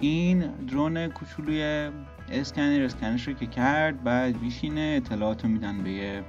این 0.00 0.40
درون 0.40 1.08
کوچولوی 1.08 1.90
اسکنر 2.32 2.82
اسکنش 2.84 3.28
رو 3.28 3.34
که 3.34 3.46
کرد 3.46 4.02
بعد 4.02 4.40
بیشینه 4.40 4.94
اطلاعات 4.96 5.44
رو 5.44 5.50
میدن 5.50 5.82
به 5.82 5.90
یه 5.90 6.24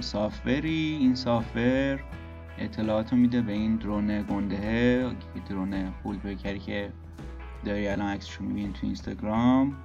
سافوری 0.00 0.96
این 1.00 1.14
سافور 1.14 2.00
اطلاعات 2.58 3.12
رو 3.12 3.18
میده 3.18 3.42
به 3.42 3.52
این 3.52 3.76
درون 3.76 4.22
گنده 4.22 5.10
درون 5.48 5.90
فول 5.90 6.18
بکری 6.18 6.58
که 6.58 6.92
داری 7.64 7.88
الان 7.88 8.06
عکسش 8.06 8.34
رو 8.34 8.46
می‌بینی 8.46 8.72
تو 8.72 8.80
اینستاگرام. 8.82 9.76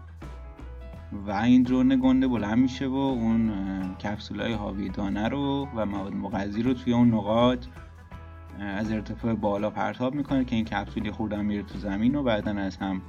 و 1.28 1.32
این 1.32 1.64
درون 1.64 2.00
گنده 2.04 2.28
بلند 2.28 2.58
میشه 2.58 2.88
و 2.88 2.96
اون 2.96 3.52
کپسول 3.96 4.54
حاوی 4.54 4.90
دانه 4.90 5.28
رو 5.28 5.68
و 5.76 5.86
مواد 5.86 6.14
مغذی 6.14 6.64
رو 6.64 6.74
توی 6.74 6.94
اون 6.94 7.14
نقاط 7.14 7.66
از 8.60 8.92
ارتفاع 8.92 9.34
بالا 9.34 9.70
پرتاب 9.70 10.16
می‌کنه 10.16 10.46
که 10.46 10.56
این 10.56 10.66
کپسولی 10.66 11.12
خوردن 11.12 11.46
میره 11.46 11.64
تو 11.64 11.80
زمین 11.80 12.16
و 12.16 12.24
بعدا 12.24 12.52
از 12.52 12.78
هم 12.78 13.02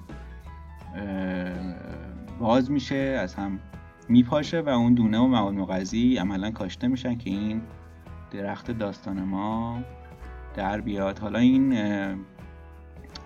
باز 2.39 2.71
میشه 2.71 3.19
از 3.23 3.35
هم 3.35 3.59
میپاشه 4.09 4.61
و 4.61 4.69
اون 4.69 4.95
دونه 4.95 5.19
و 5.19 5.27
مواد 5.27 5.55
مغذی 5.55 6.17
عملا 6.17 6.51
کاشته 6.51 6.89
میشن 6.89 7.19
که 7.19 7.31
این 7.31 7.63
درخت 8.31 8.71
داستان 8.71 9.23
ما 9.23 9.83
در 10.55 10.81
بیاد. 10.81 11.19
حالا 11.19 11.39
این 11.39 11.79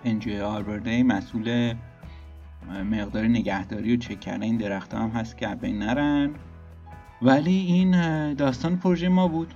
انجوی 0.04 0.40
آربرده 0.40 1.02
مسئول 1.02 1.74
مقدار 2.90 3.24
نگهداری 3.24 3.94
و 3.94 3.96
چک 3.96 4.20
کردن 4.20 4.42
این 4.42 4.56
درخت 4.56 4.94
هم 4.94 5.08
هست 5.08 5.38
که 5.38 5.46
بین 5.46 5.78
نرن. 5.78 6.30
ولی 7.22 7.56
این 7.56 7.90
داستان 8.34 8.76
پروژه 8.76 9.08
ما 9.08 9.28
بود. 9.28 9.54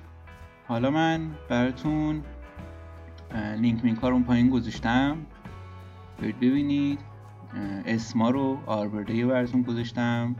حالا 0.68 0.90
من 0.90 1.30
براتون 1.48 2.22
لینک 3.58 3.84
مینک 3.84 4.04
اون 4.04 4.24
پایین 4.24 4.50
گذاشتم. 4.50 5.16
ببینید. 6.22 6.98
اسما 7.86 8.30
رو 8.30 8.58
آربرده 8.66 9.26
براتون 9.26 9.62
گذاشتم. 9.62 10.36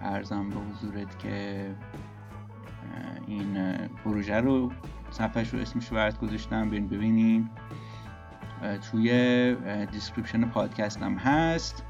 عرضم 0.00 0.50
به 0.50 0.56
حضورت 0.56 1.18
که 1.18 1.66
این 3.26 3.76
پروژه 4.04 4.40
رو 4.40 4.72
صفحش 5.10 5.54
رو 5.54 5.60
اسمش 5.60 5.88
رو 5.88 5.96
برات 5.96 6.18
گذاشتم. 6.18 6.70
برید 6.70 6.90
ببینید 6.90 7.50
توی 8.90 9.56
description 9.92 10.44
پادکستم 10.44 11.14
هست. 11.14 11.84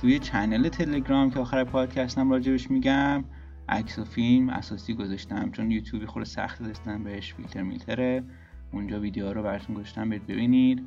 توی 0.00 0.18
channel 0.18 0.68
تلگرام 0.68 1.30
که 1.30 1.40
آخر 1.40 1.64
پادکستم 1.64 2.30
راجبش 2.30 2.70
میگم 2.70 3.24
عکس 3.68 3.98
و 3.98 4.04
فیلم 4.04 4.48
اساسی 4.48 4.94
گذاشتم. 4.94 5.50
چون 5.50 5.70
یوتیوب 5.70 6.06
یه 6.06 6.11
خورده 6.11 6.24
سخت 6.24 6.62
داشتم 6.62 7.04
بهش 7.04 7.34
فیلتر 7.34 7.62
میلتره. 7.62 8.24
اونجا 8.72 9.00
ویدیو 9.00 9.32
رو 9.32 9.42
براتون 9.42 9.76
گذاشتم 9.76 10.08
برید 10.08 10.26
ببینید. 10.26 10.86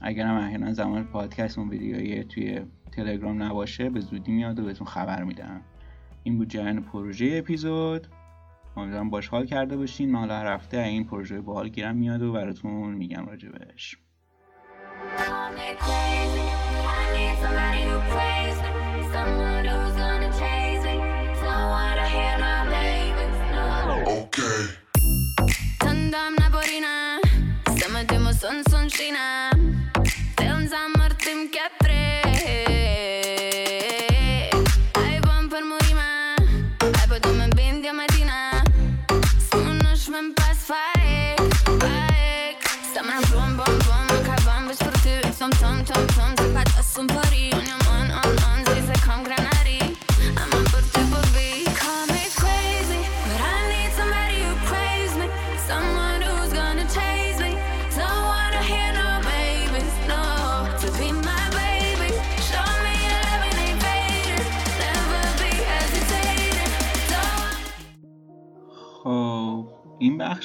اگر 0.00 0.26
هم 0.26 0.36
احیانا 0.36 0.72
زمان 0.72 1.04
پادکست 1.04 1.58
اون 1.58 1.68
ویدیوی 1.68 2.24
توی 2.24 2.60
تلگرام 2.92 3.42
نباشه 3.42 3.90
به 3.90 4.00
زودی 4.00 4.32
میاد 4.32 4.58
و 4.58 4.64
بهتون 4.64 4.86
خبر 4.86 5.22
میدم. 5.22 5.60
این 6.22 6.38
بود 6.38 6.48
جریان 6.48 6.82
پروژه 6.82 7.30
اپیزود. 7.32 8.06
امیدوارم 8.76 9.10
باش 9.10 9.28
حال 9.28 9.46
کرده 9.46 9.76
باشین. 9.76 10.10
من 10.10 10.18
حالا 10.18 10.38
هر 10.38 10.54
هفته 10.54 10.78
این 10.78 11.04
پروژه 11.04 11.40
باحال 11.40 11.68
گیرم 11.68 11.96
میاد 11.96 12.22
و 12.22 12.32
براتون 12.32 12.94
میگم 12.94 13.26
راجبش. 13.26 13.96
Sun 28.42 28.64
sun 28.70 28.88
skina 28.90 29.51
Film 29.51 29.51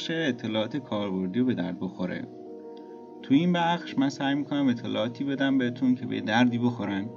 بخش 0.08 0.16
اطلاعات 0.16 0.78
کاربردی 0.78 1.40
رو 1.40 1.46
به 1.46 1.54
درد 1.54 1.80
بخوره. 1.80 2.28
تو 3.22 3.34
این 3.34 3.54
بخش 3.54 3.98
من 3.98 4.10
سعی 4.10 4.36
می‌کنم 4.36 4.68
اطلاعاتی 4.68 5.24
بدم 5.24 5.58
بهتون 5.58 5.96
که 5.96 6.06
به 6.06 6.22
دردی 6.22 6.58
بخورن. 6.58 7.10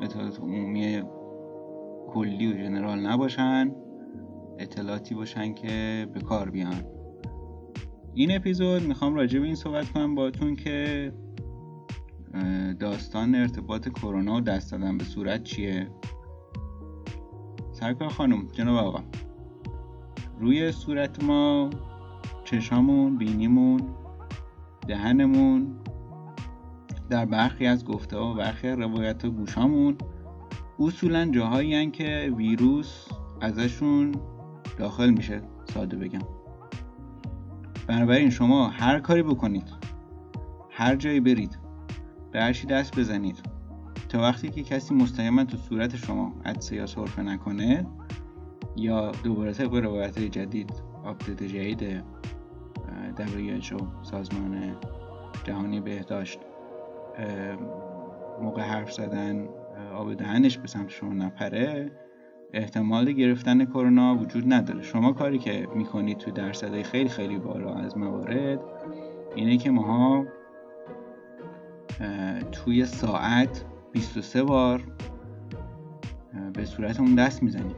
اطلاعات 0.00 0.40
عمومی 0.40 1.02
کلی 2.08 2.52
و 2.52 2.56
جنرال 2.56 2.98
نباشن. 2.98 3.72
اطلاعاتی 4.58 5.14
باشن 5.14 5.54
که 5.54 6.06
به 6.14 6.20
کار 6.20 6.50
بیان. 6.50 6.84
این 8.14 8.36
اپیزود 8.36 8.82
می‌خوام 8.82 9.14
راجع 9.14 9.38
به 9.38 9.46
این 9.46 9.54
صحبت 9.54 9.88
کنم 9.88 10.14
باتون 10.14 10.56
که 10.56 11.12
داستان 12.80 13.34
ارتباط 13.34 13.88
کرونا 13.88 14.36
و 14.36 14.40
دست 14.40 14.72
دادن 14.72 14.98
به 14.98 15.04
صورت 15.04 15.42
چیه. 15.42 15.88
سرکار 17.72 18.08
خانم 18.08 18.48
جناب 18.52 18.86
آقا. 18.86 19.00
روی 20.38 20.72
صورت 20.72 21.24
ما 21.24 21.70
چشامون 22.50 23.16
بینیمون 23.16 23.80
دهنمون 24.88 25.76
در 27.10 27.24
برخی 27.24 27.66
از 27.66 27.84
گفته 27.84 28.16
و 28.16 28.34
برخی 28.34 28.68
روایت 28.68 29.26
گوشامون. 29.26 29.96
اصولا 30.78 31.30
جاهایی 31.30 31.90
که 31.90 32.32
ویروس 32.36 33.06
ازشون 33.40 34.14
داخل 34.78 35.10
میشه 35.10 35.42
ساده 35.74 35.96
بگم. 35.96 36.20
بنابراین 37.86 38.30
شما 38.30 38.68
هر 38.68 39.00
کاری 39.00 39.22
بکنید 39.22 39.68
هر 40.70 40.96
جایی 40.96 41.20
برید 41.20 41.58
به 42.32 42.40
هرچی 42.40 42.66
دست 42.66 42.98
بزنید 42.98 43.42
تا 44.08 44.20
وقتی 44.20 44.50
که 44.50 44.62
کسی 44.62 44.94
مستقیما 44.94 45.44
تو 45.44 45.56
صورت 45.56 45.96
شما 45.96 46.32
عدسه 46.44 46.76
یا 46.76 46.86
سرفه 46.86 47.22
نکنه 47.22 47.86
یا 48.76 49.10
دوباره 49.10 49.52
طبق 49.52 49.74
روایت 49.74 50.18
جدید 50.18 50.72
آپدیت 51.04 51.42
جدید 51.42 52.02
WHO 53.18 53.82
سازمان 54.02 54.76
جهانی 55.44 55.80
بهداشت 55.80 56.40
موقع 58.42 58.62
حرف 58.62 58.92
زدن 58.92 59.48
آب 59.94 60.14
دهنش 60.14 60.58
به 60.58 60.68
سمت 60.68 61.04
نپره 61.04 61.90
احتمال 62.52 63.12
گرفتن 63.12 63.64
کرونا 63.64 64.16
وجود 64.16 64.52
نداره. 64.52 64.82
شما 64.82 65.12
کاری 65.12 65.38
که 65.38 65.68
می‌کنید 65.74 66.18
تو 66.18 66.30
درصد 66.30 66.82
خیلی 66.82 67.08
خیلی 67.08 67.38
بالا 67.38 67.74
از 67.74 67.98
موارد 67.98 68.60
اینه 69.34 69.56
که 69.56 69.70
ماها 69.70 70.24
توی 72.52 72.84
ساعت 72.84 73.64
23 73.92 74.42
بار 74.42 74.82
به 76.52 76.64
صورتمون 76.64 77.14
دست 77.14 77.42
می‌زنیم 77.42 77.76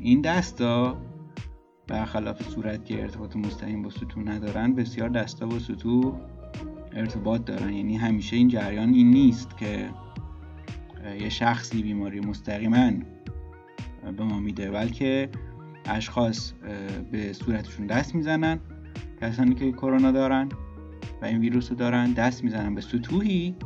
این 0.00 0.20
دستا 0.20 0.96
برخلاف 1.90 2.42
صورت 2.42 2.84
که 2.84 3.02
ارتباط 3.02 3.36
مستقیم 3.36 3.82
با 3.82 3.90
سطوح 3.90 4.24
ندارن 4.24 4.74
بسیار 4.74 5.08
دستا 5.08 5.46
با 5.46 5.58
سطوح 5.58 6.20
ارتباط 6.92 7.44
دارن. 7.44 7.72
یعنی 7.72 7.96
همیشه 7.96 8.36
این 8.36 8.48
جریان 8.48 8.94
این 8.94 9.10
نیست 9.10 9.58
که 9.58 9.90
یه 11.20 11.28
شخصی 11.28 11.82
بیماری 11.82 12.20
مستقیما 12.20 12.90
به 14.16 14.24
ما 14.24 14.40
میده 14.40 14.70
بلکه 14.70 15.28
اشخاص 15.84 16.52
به 17.12 17.32
صورتشون 17.32 17.86
دست 17.86 18.14
می‌زنن 18.14 18.60
کسانی 19.20 19.54
که 19.54 19.72
کرونا 19.72 20.10
دارن 20.10 20.48
و 21.22 21.24
این 21.24 21.38
ویروس 21.38 21.70
رو 21.70 21.76
دارن 21.76 22.12
دست 22.12 22.44
می‌زنن 22.44 22.74
به 22.74 22.80
سطوحی 22.80 23.56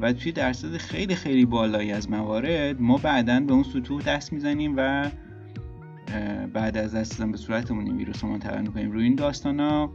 و 0.00 0.12
توی 0.12 0.32
درصد 0.32 0.76
خیلی 0.76 1.14
خیلی 1.14 1.44
بالایی 1.44 1.92
از 1.92 2.10
موارد 2.10 2.80
ما 2.80 2.98
بعدا 2.98 3.40
به 3.40 3.52
اون 3.52 3.62
سطوح 3.62 4.02
دست 4.02 4.32
می‌زنیم 4.32 4.74
و 4.76 5.10
بعد 6.52 6.76
از 6.76 6.94
دست 6.94 7.22
به 7.22 7.36
صورتمون 7.36 7.86
این 7.86 7.96
ویروس 7.96 8.24
رو 8.24 8.30
منتقل 8.30 8.60
می‌کنیم. 8.62 8.92
روی 8.92 9.04
این 9.04 9.14
داستان 9.14 9.60
ها 9.60 9.92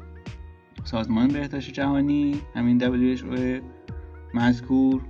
سازمان 0.83 1.27
بهداشت 1.27 1.73
جهانی 1.73 2.41
همین 2.55 2.79
WHO 2.79 3.61
مذکور 4.33 5.01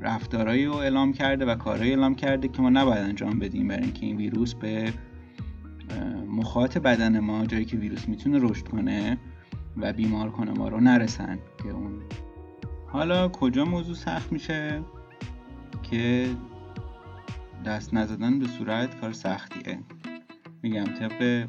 رفتارهایی 0.00 0.66
رو 0.66 0.74
اعلام 0.74 1.12
کرده 1.12 1.44
و 1.44 1.54
کارهایی 1.54 1.90
اعلام 1.90 2.14
کرده 2.14 2.48
که 2.48 2.62
ما 2.62 2.70
نباید 2.70 2.98
انجام 2.98 3.38
بدیم 3.38 3.68
برای 3.68 3.82
اینکه 3.82 4.06
این 4.06 4.16
ویروس 4.16 4.54
به 4.54 4.92
مخاط 6.28 6.78
بدن 6.78 7.18
ما 7.18 7.46
جایی 7.46 7.64
که 7.64 7.76
ویروس 7.76 8.08
می‌تونه 8.08 8.38
رشد 8.42 8.68
کنه 8.68 9.18
و 9.76 9.92
بیمار 9.92 10.30
کنه 10.30 10.50
ما 10.50 10.68
رو 10.68 10.80
نرسن 10.80 11.38
که 11.62 11.70
اون. 11.70 11.92
حالا 12.86 13.28
کجا 13.28 13.64
موضوع 13.64 13.94
سخت 13.94 14.32
میشه؟ 14.32 14.82
که 15.82 16.28
دست 17.64 17.94
نزدن 17.94 18.38
به 18.38 18.46
صورت 18.46 19.00
کار 19.00 19.12
سختیه. 19.12 19.78
میگم 20.62 20.84
طبق 20.84 21.48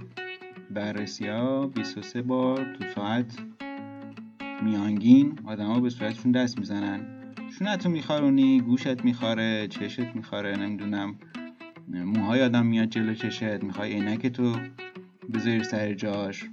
بررسی 0.72 1.28
ها 1.28 1.68
23 1.68 2.22
بار 2.22 2.76
تو 2.76 2.86
ساعت 2.96 3.38
میانگین 4.64 5.40
ها 5.46 5.80
به 5.80 5.90
صورتشون 5.90 6.32
دست 6.32 6.60
می‌زنن. 6.60 7.02
شونتو 7.60 7.90
میخارونی 7.90 8.62
گوشت 8.62 9.06
میخاره 9.06 9.68
چشت 9.68 10.16
میخاره 10.16 10.58
نمی‌دونم 10.58 11.16
موهای 11.88 12.42
آدم 12.42 12.66
میاد 12.66 12.90
جلو 12.90 13.14
چشت 13.14 13.64
می‌خوای 13.64 13.94
عینک 13.94 14.28
تو 14.28 14.56
بذاری 15.34 15.64
سر 15.64 15.94
جاش. 15.94 16.50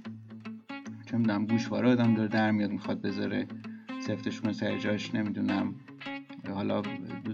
چه 1.05 1.17
می‌دونم 1.17 1.45
گوشواره 1.45 1.89
آدم 1.89 2.13
داره 2.13 2.27
در 2.27 2.51
میاد 2.51 2.71
می‌خواد 2.71 3.01
بذاره 3.01 3.47
سفتش 3.99 4.41
کنه 4.41 4.53
سر 4.53 4.77
جاش 4.77 5.15
نمی‌دونم. 5.15 5.75
حالا 6.53 6.81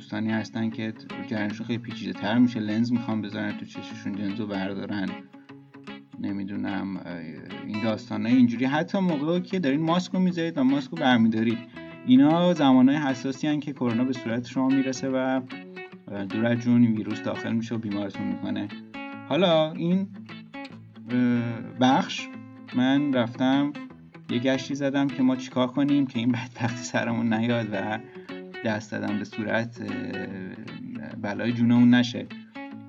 دوستانی 0.04 0.32
هستن 0.32 0.70
که 0.70 0.94
جرنشون 1.28 1.68
خیلی 1.68 1.80
پیچیده 1.80 2.14
تر 2.14 2.38
میشه. 2.38 2.60
لنز 2.60 2.92
می‌خوام 2.92 3.22
بذارن 3.22 3.58
تو 3.58 3.66
چششون 3.66 4.16
لنزو 4.16 4.48
بردارن. 4.48 5.10
نمی‌دونم 6.20 7.02
این 7.68 7.84
داستانه 7.84 8.30
اینجوری. 8.30 8.66
حتی 8.66 9.00
موقع 9.00 9.40
که 9.40 9.60
دارین 9.60 9.82
ماسک 9.82 10.12
رو 10.12 10.20
می‌ذارید 10.20 10.58
و 10.58 10.64
ماسک 10.64 10.92
رو 10.92 10.98
برمیدارید. 10.98 11.58
اینا 12.06 12.54
زمانهای 12.54 12.98
حساسی 12.98 13.48
هن 13.48 13.60
که 13.60 13.74
کرونا 13.74 14.04
به 14.04 14.14
صورت 14.14 14.48
شما 14.48 14.68
می‌رسه 14.68 15.10
و 15.10 15.42
دور 16.30 16.46
از 16.46 16.58
جون 16.58 16.86
ویروس 16.86 17.22
داخل 17.22 17.54
میشه 17.54 17.76
و 17.76 17.78
بیمارتون 17.78 18.28
می‌کنه. 18.28 18.68
حالا 19.30 19.72
این 19.72 20.08
بخش 21.82 22.28
من 22.76 23.14
رفتم 23.14 23.74
یه 24.30 24.40
گشتی 24.40 24.76
زدم 24.76 25.08
که 25.08 25.24
ما 25.24 25.36
چیکار 25.36 25.68
کنیم 25.68 26.08
که 26.08 26.20
این 26.20 26.32
بدبختی 26.32 26.84
سرمون 26.84 27.34
نیاد 27.34 27.68
و 27.72 28.00
دست 28.66 28.92
دادم 28.92 29.20
به 29.20 29.26
صورت 29.26 29.82
بلای 31.22 31.54
جونمون 31.54 31.94
نشه. 31.94 32.26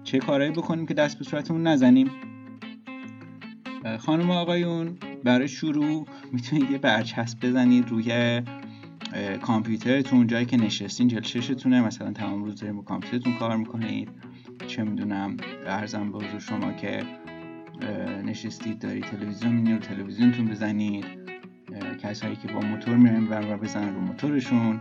چه 0.04 0.18
کارهایی 0.18 0.52
بکنیم 0.52 0.86
که 0.86 0.94
دست 0.94 1.18
به 1.18 1.24
صورتمون 1.24 1.66
نزنیم؟ 1.66 2.10
خانم 3.98 4.30
آقایون 4.30 4.96
برای 5.24 5.48
شروع 5.48 6.06
می‌تونید 6.32 6.70
یه 6.70 6.78
برچسب 6.78 7.46
بزنید 7.46 7.88
روی 7.88 8.42
کامپیوترتون 9.42 10.26
جایی 10.26 10.46
که 10.46 10.56
نشستین 10.56 11.08
جلششتونه 11.08 11.80
مثلا 11.80 12.12
تمام 12.12 12.44
روز 12.44 12.60
داریم 12.60 12.76
با 12.76 12.82
کامپیوترتون 12.82 13.34
کار 13.34 13.56
می‌کنید. 13.56 14.08
چه 14.66 14.84
می‌دونم 14.84 15.36
ارزم 15.66 16.12
به 16.12 16.18
حضور 16.18 16.40
شما 16.40 16.72
که 16.72 17.02
نشستید 18.24 18.78
داری 18.78 19.00
تلویزیون 19.00 19.52
می‌بینید 19.52 19.74
رو 19.74 19.94
تلویزیونتون 19.94 20.46
بزنید. 20.46 21.04
کسایی 22.02 22.36
که 22.36 22.48
با 22.48 22.60
موتور 22.60 22.96
میرن 22.96 23.26
و 23.30 23.56
بزنن 23.56 23.94
رو 23.94 24.00
موتورشون. 24.00 24.80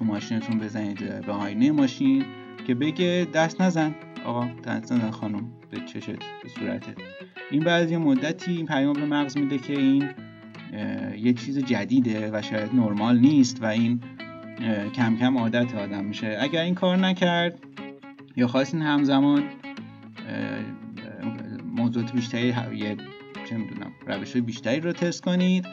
تو 0.00 0.06
ماشینتون 0.06 0.58
بزنید 0.58 1.26
به 1.26 1.32
آینه 1.32 1.72
ماشین 1.72 2.24
که 2.66 2.74
بگه 2.74 3.26
دست 3.34 3.60
نزن. 3.60 3.94
آقا 4.24 4.44
دست 4.64 4.92
نزن 4.92 5.10
خانم 5.10 5.52
به 5.70 5.80
چشت 5.80 6.18
به 6.42 6.48
صورتت. 6.58 6.94
این 7.50 7.64
بعد 7.64 7.90
یه 7.90 7.98
مدتی 7.98 8.52
این 8.52 8.66
پیام 8.66 8.92
به 8.92 9.06
مغز 9.06 9.36
میده 9.36 9.58
که 9.58 9.72
این 9.72 10.08
یه 11.16 11.32
چیز 11.32 11.58
جدیده 11.58 12.30
و 12.32 12.42
شاید 12.42 12.74
نرمال 12.74 13.18
نیست 13.18 13.62
و 13.62 13.66
این 13.66 14.00
کم 14.94 15.16
کم 15.16 15.38
عادت 15.38 15.74
آدم 15.74 16.04
میشه. 16.04 16.38
اگر 16.40 16.62
این 16.62 16.74
کار 16.74 16.96
نکرد 16.96 17.58
یا 18.36 18.46
خواستین 18.46 18.82
همزمان 18.82 19.42
موضوعات 21.76 22.12
بیشتری 22.12 22.54
یه 22.74 22.96
چه 23.48 23.56
می‌دونم 23.56 23.92
روش 24.06 24.36
بیشتری 24.36 24.80
رو 24.80 24.92
تست 24.92 25.22
کنید 25.22 25.66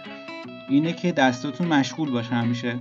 اینه 0.69 0.93
که 0.93 1.11
دستاتون 1.11 1.67
مشغول 1.67 2.11
باشه 2.11 2.35
همیشه. 2.35 2.79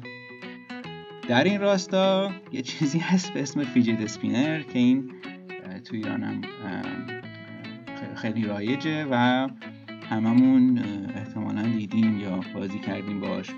در 1.28 1.44
این 1.44 1.60
راستا 1.60 2.32
یه 2.52 2.62
چیزی 2.62 2.98
هست 2.98 3.32
به 3.32 3.42
اسم 3.42 3.64
فیجت 3.64 4.00
اسپینر 4.00 4.62
که 4.62 4.78
این 4.78 5.12
تو 5.84 5.96
ایرانم 5.96 6.40
خیلی 8.16 8.44
رایجه 8.44 9.06
و 9.10 9.48
هممون 10.10 10.78
احتمالا 11.14 11.62
دیدیم 11.62 12.20
یا 12.20 12.40
بازی 12.54 12.78
کردیم 12.78 13.20
باش. 13.20 13.50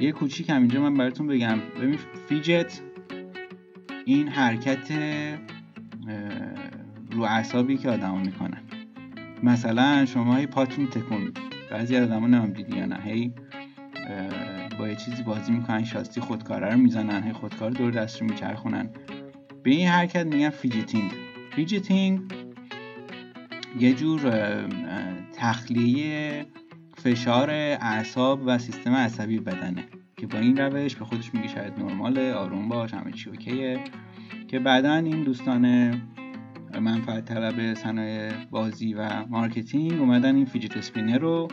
یه 0.00 0.12
کوچیک 0.12 0.50
هم 0.50 0.56
اینجا 0.56 0.82
من 0.82 0.94
براتون 0.94 1.26
بگم. 1.26 1.58
ببین 1.80 1.98
فیجت 2.28 2.80
این 4.04 4.28
حرکت 4.28 4.92
رو 7.10 7.22
اعصابی 7.22 7.76
که 7.76 7.90
آدما 7.90 8.18
می‌کنن 8.18 8.60
مثلا 9.42 10.06
شما 10.06 10.36
هی 10.36 10.46
پاتون 10.46 10.86
تکون 10.86 11.32
بعضی 11.70 11.96
از 11.96 12.10
آدما 12.10 12.26
نمی‌دونم 12.26 12.52
دیدی 12.52 12.76
یا 12.76 12.86
نه. 12.86 13.00
هی 13.04 13.32
با 14.78 14.88
یه 14.88 14.96
چیزی 14.96 15.22
بازی 15.22 15.52
می‌کنن 15.52 15.84
شاستی 15.84 16.20
خودکاره 16.20 16.72
رو 16.72 16.78
می‌زنن 16.78 17.22
هی 17.22 17.32
خودکار 17.32 17.70
دور 17.70 17.90
دست 17.90 18.20
رو 18.20 18.26
میچرخونن. 18.26 18.90
به 19.62 19.70
این 19.70 19.88
حرکت 19.88 20.26
میگن 20.26 20.50
fidgeting. 20.50 21.10
fidgeting 21.50 22.20
یه 23.80 23.94
جور 23.94 24.20
تخلیه 25.36 26.46
فشار 26.96 27.50
اعصاب 27.50 28.42
و 28.46 28.58
سیستم 28.58 28.92
عصبی 28.92 29.38
بدنه 29.38 29.84
که 30.16 30.26
با 30.26 30.38
این 30.38 30.56
روش 30.56 30.96
به 30.96 31.04
خودش 31.04 31.34
میگه 31.34 31.48
شاید 31.48 31.78
نرماله 31.78 32.32
آروم 32.32 32.68
باش 32.68 32.94
همه 32.94 33.12
چی 33.12 33.30
OK 33.30 33.55
ه. 33.55 33.80
که 34.48 34.58
بعدا 34.58 34.94
این 34.94 35.24
دوستان 35.24 35.94
منفعت 36.80 37.24
طلب 37.24 37.74
صنایع 37.74 38.32
بازی 38.50 38.94
و 38.94 39.26
marketing 39.26 40.00
اومدن 40.00 40.36
این 40.36 40.44
fidget 40.44 40.76
spinner 40.76 41.18
رو 41.18 41.48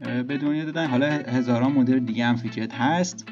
به 0.00 0.38
دنیا 0.38 0.64
دادن. 0.64 0.86
حالا 0.86 1.06
هزاران 1.06 1.72
مدل 1.72 1.98
دیگه 1.98 2.24
هم 2.24 2.36
fidget 2.36 2.74
هست 2.74 3.28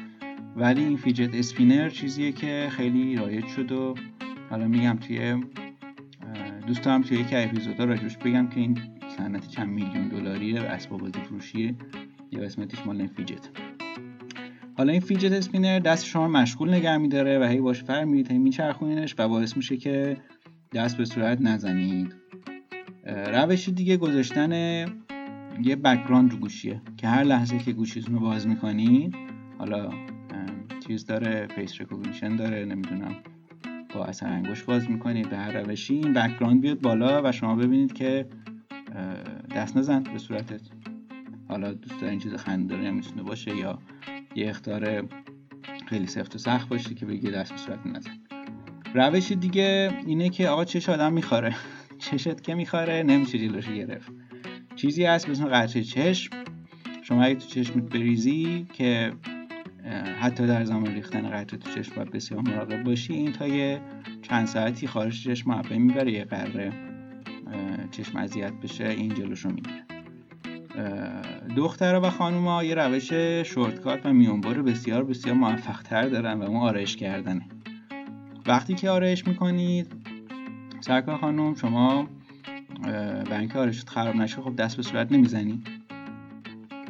ولی 0.55 0.83
این 0.83 0.97
fidget 0.97 1.35
spinner 1.35 1.89
چیزیه 1.89 2.31
که 2.31 2.67
خیلی 2.71 3.15
رایج 3.15 3.45
شد 3.45 3.71
و 3.71 3.95
حالا 4.49 4.67
میگم 4.67 4.97
توی 4.97 5.43
دوست 6.67 6.83
دارم 6.83 7.01
توی 7.01 7.17
یکی 7.17 7.35
اپیزودا 7.35 7.83
راجبش 7.85 8.17
بگم 8.17 8.47
که 8.47 8.59
این 8.59 8.77
صنعت 9.17 9.47
چند 9.47 9.69
میلیون 9.69 10.07
دلاری 10.07 10.57
اسباب 10.57 10.99
بازی 10.99 11.19
فروشیه. 11.19 11.75
یا 12.31 12.43
قسمتش 12.43 12.85
مال 12.85 12.97
این 12.97 13.07
fidget. 13.07 13.49
حالا 14.77 14.91
این 14.91 15.01
fidget 15.01 15.31
spinner 15.31 15.79
دست 15.79 16.05
شما 16.05 16.27
مشغول 16.27 16.73
نگه 16.73 16.97
میداره 16.97 17.39
و 17.39 17.43
هی 17.43 17.61
باش 17.61 17.83
ور 17.83 18.03
میرید 18.03 18.31
هی 18.31 18.37
میچرخونینش 18.37 19.15
و 19.17 19.27
باعث 19.27 19.57
میشه 19.57 19.77
که 19.77 20.17
دست 20.73 20.97
به 20.97 21.05
صورت 21.05 21.41
نزنید. 21.41 22.15
روش 23.05 23.69
دیگه 23.69 23.97
گذاشتن 23.97 24.85
یه 25.63 25.75
background 25.75 26.31
رو 26.31 26.37
گوشیه 26.37 26.81
که 26.97 27.07
هر 27.07 27.23
لحظه 27.23 27.59
که 27.59 27.71
گوشیتون 27.71 28.13
رو 28.13 28.19
باز 28.19 28.47
می‌کنید 28.47 29.15
حالا 29.57 29.89
چیز 30.87 31.05
داره 31.05 31.47
face 31.55 31.79
recognition 31.79 32.35
داره 32.35 32.65
نمی‌دونم 32.65 33.15
با 33.93 34.05
اثر 34.05 34.27
انگشت 34.27 34.65
باز 34.65 34.91
می‌کنید 34.91 35.29
به 35.29 35.37
هر 35.37 35.51
روشی 35.51 35.93
این 35.93 36.13
background 36.13 36.61
بیاد 36.61 36.81
بالا 36.81 37.21
و 37.23 37.31
شما 37.31 37.55
ببینید 37.55 37.93
که 37.93 38.25
دست 39.55 39.77
نزن 39.77 40.03
به 40.03 40.17
صورتت. 40.17 40.61
حالا 41.47 41.73
دوست 41.73 42.01
دارین 42.01 42.19
چیز 42.19 42.33
خنده‌داری 42.33 42.91
می‌تونه 42.91 43.23
باشه 43.23 43.55
یا 43.55 43.79
یه 44.35 44.49
اختار 44.49 45.07
خیلی 45.85 46.07
سفت 46.07 46.35
و 46.35 46.37
سخت 46.37 46.69
باشه 46.69 46.95
که 46.95 47.05
بگی 47.05 47.31
دست 47.31 47.51
به 47.51 47.57
صورت 47.57 47.79
نزن. 47.87 48.11
روش 48.93 49.31
دیگه 49.31 49.97
اینه 50.05 50.29
که 50.29 50.49
آقا 50.49 50.65
چش 50.65 50.89
آدم 50.89 51.13
می‌خوره. 51.13 51.55
چشت 51.97 52.41
که 52.41 52.55
می‌خوره 52.55 53.03
نمیشه 53.03 53.37
جلوش 53.37 53.69
گرفت. 53.69 54.11
چیزی 54.81 55.05
هست 55.05 55.29
مثل 55.29 55.45
قطره 55.45 55.83
چشم. 55.83 56.37
شما 57.01 57.23
اگه 57.23 57.35
تو 57.35 57.47
چشمت 57.47 57.83
بریزی 57.83 58.67
که 58.73 59.13
حتی 60.19 60.47
در 60.47 60.63
زمان 60.63 60.93
ریختن 60.93 61.29
قطره 61.29 61.57
تو 61.57 61.71
چشم 61.71 61.95
باید 61.95 62.11
بسیار 62.11 62.41
مراقب 62.41 62.83
باشی 62.83 63.13
این 63.13 63.31
تا 63.31 63.47
یه 63.47 63.81
چند 64.21 64.47
ساعتی 64.47 64.87
خارج 64.87 65.23
چشم 65.23 65.51
حبه 65.51 65.77
می‌بره 65.77 66.11
یه 66.11 66.23
قره 66.23 66.73
چشم 67.91 68.17
اذیت 68.17 68.53
بشه 68.53 68.87
این 68.87 69.13
جلوش 69.13 69.39
رو 69.39 69.51
می‌گیره 69.51 69.83
دختر 71.55 71.99
و 72.03 72.09
خانوما 72.09 72.63
یه 72.63 72.75
روش 72.75 73.13
شورتکات 73.47 74.05
و 74.05 74.13
میونبر 74.13 74.61
بسیار 74.61 75.03
بسیار 75.03 75.35
موفق 75.35 75.81
تر 75.81 76.09
دارن 76.09 76.39
و 76.39 76.43
اون 76.43 76.61
آرایش 76.61 76.95
کردنه. 76.95 77.45
وقتی 78.45 78.75
که 78.75 78.89
آرایش 78.89 79.27
می‌کنید 79.27 79.91
سرکار 80.79 81.17
خانم 81.17 81.55
شما 81.55 82.07
برای 82.81 83.39
اینکه 83.39 83.59
آرایشت 83.59 83.89
خراب 83.89 84.15
نشه 84.15 84.41
خب 84.41 84.55
دست 84.55 84.77
به 84.77 84.83
صورت 84.83 85.11
نمی‌زنی. 85.11 85.63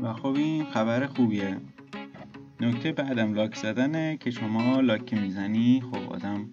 و 0.02 0.13
خب 0.13 0.36
این 0.36 0.65
خبر 0.65 1.06
خوبیه. 1.08 1.58
نکته 2.62 2.91
بعدم 2.91 3.34
لاک 3.34 3.56
زدنه 3.56 4.17
که 4.17 4.32
شما 4.32 4.80
لاک 4.80 5.13
می‌زنی 5.13 5.84
خب 5.91 6.13
آدم 6.13 6.49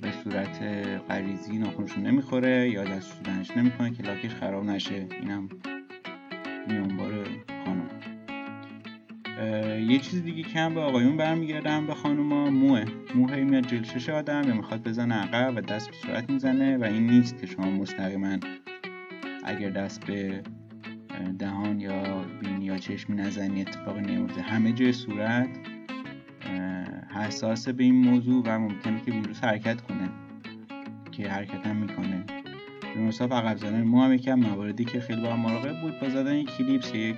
به 0.00 0.12
صورت 0.24 0.62
غریزی 1.08 1.58
ناخونشون 1.58 2.06
نمی‌خوره 2.06 2.70
یا 2.70 2.84
دست 2.84 3.18
شدنش 3.18 3.56
نمی‌کنه 3.56 3.90
که 3.90 4.02
لاکش 4.02 4.34
خراب 4.34 4.64
نشه. 4.64 5.06
اینم 5.22 5.48
میانبار 6.68 7.24
خانم. 7.64 7.88
یه 9.88 9.98
چیز 9.98 10.22
دیگه 10.24 10.42
که 10.42 10.58
هم 10.58 10.74
به 10.74 10.80
آقایون 10.80 11.16
برمیگردم 11.16 11.86
به 11.86 11.94
خانوما. 11.94 12.50
موه. 12.50 12.84
موه 13.14 13.36
میاد 13.36 13.66
جلشش 13.66 14.08
آدم 14.08 14.42
یا 14.48 14.54
می‌خواد 14.54 14.82
بزنه 14.82 15.14
عقب 15.14 15.52
و 15.56 15.60
دست 15.60 15.90
به 15.90 15.96
صورت 15.96 16.30
می‌زنه 16.30 16.76
و 16.76 16.84
این 16.84 17.06
نیست 17.06 17.40
که 17.40 17.46
شما 17.46 17.70
مستقیما 17.70 18.36
اگر 19.44 19.70
دست 19.70 20.04
به 20.04 20.42
دهان 21.38 21.80
یا 21.80 22.24
بینی 22.40 22.64
یا 22.64 22.78
چشمی 22.78 23.16
نزنی 23.16 23.60
اتفاق 23.60 23.98
نمیفته 23.98 24.42
همه 24.42 24.72
جای 24.72 24.92
صورت 24.92 25.48
حساس 27.14 27.68
به 27.68 27.84
این 27.84 27.94
موضوع 27.94 28.42
و 28.46 28.58
ممکنه 28.58 29.00
که 29.06 29.12
ویروس 29.12 29.44
حرکت 29.44 29.80
کنه 29.80 30.10
که 31.12 31.28
حرکت 31.28 31.66
هم 31.66 31.76
می‌کنه. 31.76 32.24
به 32.94 33.00
مصاف 33.00 33.32
عقب 33.32 33.56
زدن 33.56 33.82
مو 33.82 34.02
هم 34.02 34.12
یکم 34.12 34.34
مواردی 34.34 34.84
که 34.84 35.00
خیلی 35.00 35.20
با 35.20 35.36
مراقب 35.36 35.80
بود 35.80 36.00
با 36.00 36.08
زدن 36.08 36.34
یک 36.34 36.56
کلیپس 36.56 36.94
یک 36.94 37.16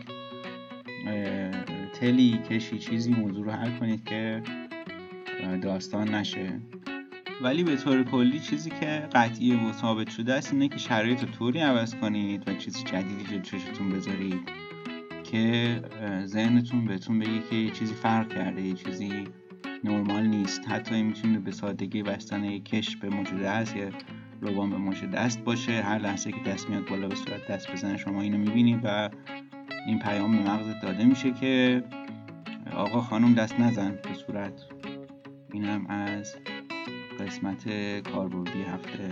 تلی 2.00 2.38
کشی 2.50 2.78
چیزی 2.78 3.12
موضوع 3.12 3.44
رو 3.44 3.50
حل 3.50 3.78
کنید 3.78 4.04
که 4.04 4.42
داستان 5.62 6.14
نشه. 6.14 6.60
ولی 7.42 7.64
به 7.64 7.76
طور 7.76 8.02
کلی 8.04 8.40
چیزی 8.40 8.70
که 8.70 9.08
قطعی 9.12 9.54
و 9.54 9.72
ثابت 9.72 10.10
شده 10.10 10.34
است 10.34 10.52
اینه 10.52 10.68
که 10.68 10.78
شرایط 10.78 11.20
رو 11.20 11.28
طوری 11.28 11.60
عوض 11.60 11.94
کنید 11.94 12.48
و 12.48 12.54
چیزی 12.54 12.82
جدیدی 12.84 13.24
جلو 13.24 13.40
چشتون 13.40 13.88
بذارید 13.88 14.40
که 15.24 15.82
ذهنتون 16.24 16.84
بهتون 16.84 17.18
بگه 17.18 17.40
که 17.50 17.56
یه 17.56 17.70
چیزی 17.70 17.94
فرق 17.94 18.28
کرده 18.34 18.62
یه 18.62 18.74
چیزی 18.74 19.24
نرمال 19.84 20.26
نیست. 20.26 20.68
حتی 20.68 21.02
می‌تونه 21.02 21.38
به 21.38 21.50
سادگی 21.50 22.02
بستن 22.02 22.44
یک 22.44 22.64
کش 22.64 22.96
به 22.96 23.08
موج 23.08 23.28
دست 23.32 23.76
یا 23.76 23.88
روبان 24.40 24.70
به 24.70 24.76
موج 24.76 25.04
دست 25.04 25.44
باشه. 25.44 25.82
هر 25.82 25.98
لحظه 25.98 26.32
که 26.32 26.40
دست 26.46 26.70
میاد 26.70 26.88
بالا 26.88 27.08
به 27.08 27.14
صورت 27.14 27.46
دست 27.46 27.72
بزنه 27.72 27.96
شما 27.96 28.22
اینو 28.22 28.38
می‌بینید 28.38 28.80
و 28.84 29.10
این 29.86 29.98
پیام 29.98 30.32
به 30.32 30.50
مغزت 30.50 30.80
داده 30.80 31.04
میشه 31.04 31.30
که 31.32 31.82
آقا 32.76 33.00
خانم 33.00 33.34
دست 33.34 33.60
نزن 33.60 33.90
به 33.90 34.14
صورت 34.14 34.52
اینم 35.52 35.86
از 35.86 36.34
قسمت 37.20 37.68
کاربردی 38.10 38.62
هفته 38.62 39.10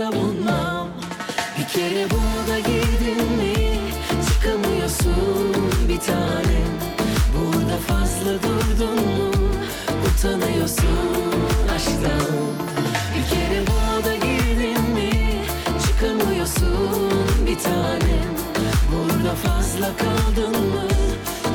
savunmam. 0.00 0.88
Bir 1.58 1.68
kere 1.68 2.06
burada 2.10 2.58
girdin 2.58 3.32
mi? 3.36 3.54
Çıkamıyorsun 4.28 5.54
bir 5.88 6.00
tanem 6.00 6.72
Burada 7.36 7.76
fazla 7.88 8.32
durdun 8.42 8.94
mu? 8.96 9.30
Utanıyorsun 10.06 11.32
aşktan. 11.74 12.34
Bir 13.14 13.24
kere 13.30 13.60
burada 13.66 14.14
girdin 14.14 14.82
mi? 14.94 15.10
Çıkamıyorsun 15.86 17.12
bir 17.46 17.58
tanem 17.58 18.30
Burada 18.92 19.34
fazla 19.34 19.86
kaldın 19.96 20.50
mı? 20.50 20.84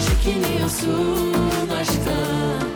Çekiniyorsun 0.08 1.34
aşktan. 1.81 2.74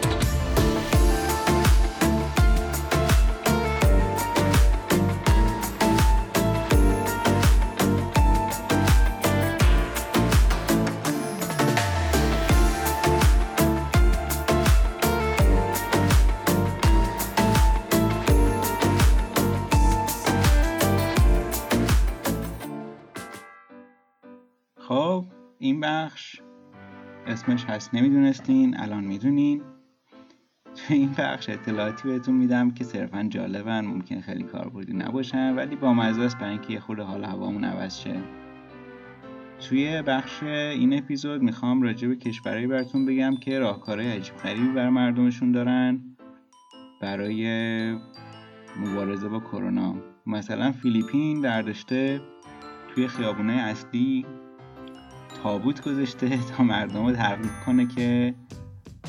پادکست 25.81 26.41
اسمش 27.27 27.65
هست 27.65 27.93
نمی‌دونستین 27.93 28.77
الان 28.79 29.03
می‌دونین. 29.03 29.61
تو 30.75 30.93
این 30.93 31.09
بخش 31.17 31.49
اطلاعاتی 31.49 32.07
بهتون 32.07 32.35
میدم 32.35 32.71
که 32.71 32.83
صرفا 32.83 33.23
جالبن 33.29 33.85
ممکن 33.85 34.21
خیلی 34.21 34.43
کاربردی 34.43 34.93
نباشن 34.93 35.55
ولی 35.55 35.75
با 35.75 35.93
مزه 35.93 36.21
است 36.21 36.37
برای 36.37 36.51
اینکه 36.51 36.73
یه 36.73 36.79
خورده 36.79 37.03
حال 37.03 37.23
هوامون 37.23 37.63
عوض 37.63 37.99
شه. 37.99 38.21
توی 39.59 40.01
بخش 40.01 40.43
این 40.43 40.97
اپیزود 40.97 41.41
می‌خوام 41.41 41.81
راجع 41.81 42.07
به 42.07 42.15
کشورهایی 42.15 42.67
براتون 42.67 43.05
بگم 43.05 43.35
که 43.35 43.59
راهکارهای 43.59 44.11
عجیب 44.11 44.35
غریبی 44.35 44.67
برای 44.67 44.89
مردمشون 44.89 45.51
دارن 45.51 46.01
برای 47.01 47.45
مبارزه 48.79 49.29
با 49.29 49.39
کرونا. 49.39 49.95
مثلا 50.25 50.71
فیلیپین 50.71 51.41
برداشته 51.41 52.21
توی 52.95 53.07
خیابونه 53.07 53.53
اصلی 53.53 54.25
تابوت 55.43 55.81
گذاشته 55.81 56.37
تا 56.37 56.63
مردم 56.63 57.05
رو 57.05 57.11
ترغیب 57.11 57.51
کنه 57.65 57.87
که 57.87 58.33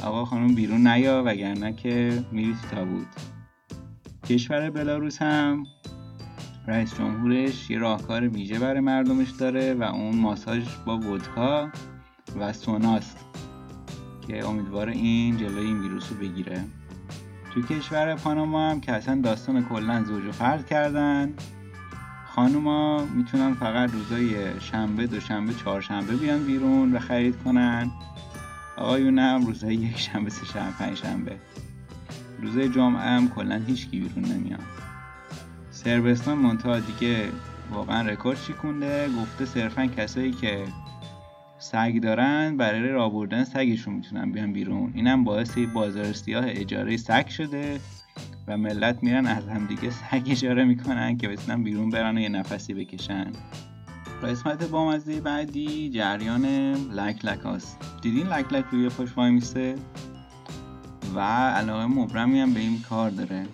آقا 0.04 0.24
خانم 0.24 0.54
بیرون 0.54 0.86
نیا 0.86 1.22
وگرنه 1.26 1.72
که 1.72 2.24
میری 2.32 2.54
تو 2.54 2.76
تابوت. 2.76 3.06
کشور 4.28 4.70
بلاروس 4.70 5.22
هم 5.22 5.66
رئیس 6.66 6.94
جمهورش 6.94 7.70
یه 7.70 7.78
راهکار 7.78 8.28
ویژه 8.28 8.58
برای 8.58 8.80
مردمش 8.80 9.30
داره 9.30 9.74
و 9.74 9.82
اون 9.82 10.16
ماساژ 10.16 10.64
با 10.86 10.98
ودکا 10.98 11.68
و 12.40 12.52
سوناست 12.52 13.24
که 14.28 14.46
امیدوار 14.46 14.88
این 14.88 15.36
جلوی 15.36 15.66
این 15.66 15.80
ویروس 15.80 16.12
رو 16.12 16.18
بگیره. 16.18 16.64
تو 17.54 17.62
کشور 17.62 18.14
پاناما 18.14 18.70
هم 18.70 18.80
که 18.80 18.92
اصلا 18.92 19.20
داستان 19.20 19.64
کلا 19.64 20.04
زوج 20.04 20.24
و 20.24 20.32
فرد 20.32 20.66
کردن 20.66 21.34
خانوما 22.34 23.04
می‌تونن 23.04 23.54
فقط 23.54 23.92
روزای 23.92 24.60
شنبه 24.60 25.06
دوشنبه 25.06 25.54
چهارشنبه 25.54 26.16
بیان 26.16 26.44
بیرون 26.44 26.92
و 26.92 26.98
خرید 26.98 27.42
کنن. 27.44 27.90
آقایون 28.76 29.18
هم 29.18 29.46
روزای 29.46 29.74
یک 29.74 29.98
شنبه 29.98 30.30
سه 30.30 30.46
شنبه 30.46 30.72
پنج 30.78 30.96
شنبه. 30.96 31.36
روزای 32.42 32.68
جمعه 32.68 33.02
هم 33.02 33.28
کلا 33.28 33.62
هیچکی 33.66 34.00
بیرون 34.00 34.24
نمیاد. 34.24 34.60
سربستان 35.70 36.38
منتها 36.38 36.78
دیگه 36.78 37.28
واقعا 37.70 38.08
رکورد 38.08 38.38
شکونده 38.38 39.08
گفته 39.08 39.44
صرفا 39.44 39.86
کسایی 39.86 40.32
که 40.32 40.64
سگ 41.58 42.00
دارن 42.02 42.56
برای 42.56 42.88
را 42.88 43.08
بردن 43.08 43.44
سگشون 43.44 43.94
می‌تونن 43.94 44.32
بیان 44.32 44.52
بیرون. 44.52 44.92
اینم 44.94 45.24
باعث 45.24 45.58
بازار 45.58 46.12
سیاه 46.12 46.44
اجاره 46.46 46.96
سگ 46.96 47.28
شده. 47.28 47.80
و 48.50 48.56
ملت 48.56 49.02
میرن 49.02 49.26
از 49.26 49.48
همدیگه 49.48 49.90
سگ 49.90 50.22
اجاره 50.26 50.64
می‌کنن 50.64 51.16
که 51.16 51.28
بتونن 51.28 51.62
بیرون 51.62 51.90
برن 51.90 52.18
و 52.18 52.20
یه 52.20 52.28
نفسی 52.28 52.74
بکشن. 52.74 53.32
قسمت 54.22 54.64
بامزه 54.64 55.20
بعدی 55.20 55.90
جریان 55.90 56.44
لک 56.74 57.24
لک 57.24 57.38
هاست. 57.38 57.78
دیدین 58.02 58.26
لک 58.26 58.52
لک 58.52 58.64
روی 58.70 58.88
پاش 58.88 59.08
وای 59.16 59.40
و 61.14 61.20
علاقه 61.20 61.86
مبرمی 61.86 62.40
هم 62.40 62.54
به 62.54 62.60
این 62.60 62.82
کار 62.82 63.10
داره. 63.10 63.46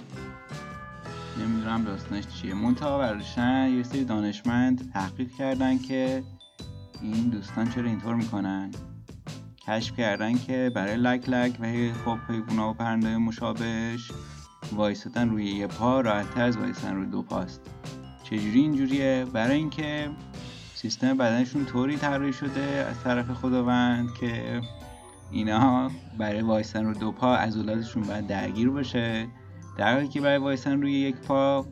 نمی‌دونم 1.41 1.85
داستانش 1.85 2.25
چیه. 2.27 2.55
منتها 2.55 2.99
برشن 2.99 3.71
یه 3.77 3.83
سری 3.83 4.05
دانشمند 4.05 4.93
تحقیق 4.93 5.31
کردن 5.39 5.79
که 5.79 6.23
این 7.03 7.29
دوستان 7.29 7.71
چرا 7.71 7.89
اینطور 7.89 8.15
می‌کنن. 8.15 8.71
کشف 9.67 9.97
کردن 9.97 10.39
که 10.39 10.73
برای 10.75 10.97
لک 10.97 11.29
لک 11.29 11.57
و 11.61 11.93
خب 12.05 12.19
حیوونا 12.29 12.71
و 12.71 12.75
پرنده 12.75 13.17
مشابهش 13.17 14.11
وایستن 14.73 15.31
روی 15.31 15.45
یه 15.45 15.67
پا 15.67 16.01
راحتتر 16.01 16.43
از 16.43 16.57
وایستن 16.57 16.97
روی 16.97 17.07
دو 17.07 17.23
پاست. 17.23 17.61
چجوری 18.23 18.61
اینجوریه؟ 18.61 19.27
برای 19.33 19.57
اینکه 19.57 20.11
سیستم 20.75 21.17
بدنشون 21.17 21.65
طوری 21.65 21.97
طراحی 21.97 22.33
شده 22.33 22.87
از 22.91 23.01
طرف 23.05 23.31
خداوند 23.31 24.15
که 24.21 24.61
اینا 25.31 25.91
برای 26.19 26.41
وایستن 26.41 26.85
رو 26.85 26.95
دو 26.95 27.13
پا 27.13 27.37
عضلاتشون 27.37 28.03
باید 28.03 28.27
درگیر 28.27 28.71
باشه. 28.71 29.29
در 29.79 29.95
حالی 29.95 30.09
که 30.09 30.21
برای 30.21 30.39
وایستن 30.39 30.83
روی 30.83 30.93
یک 30.93 31.17
پا 31.17 31.67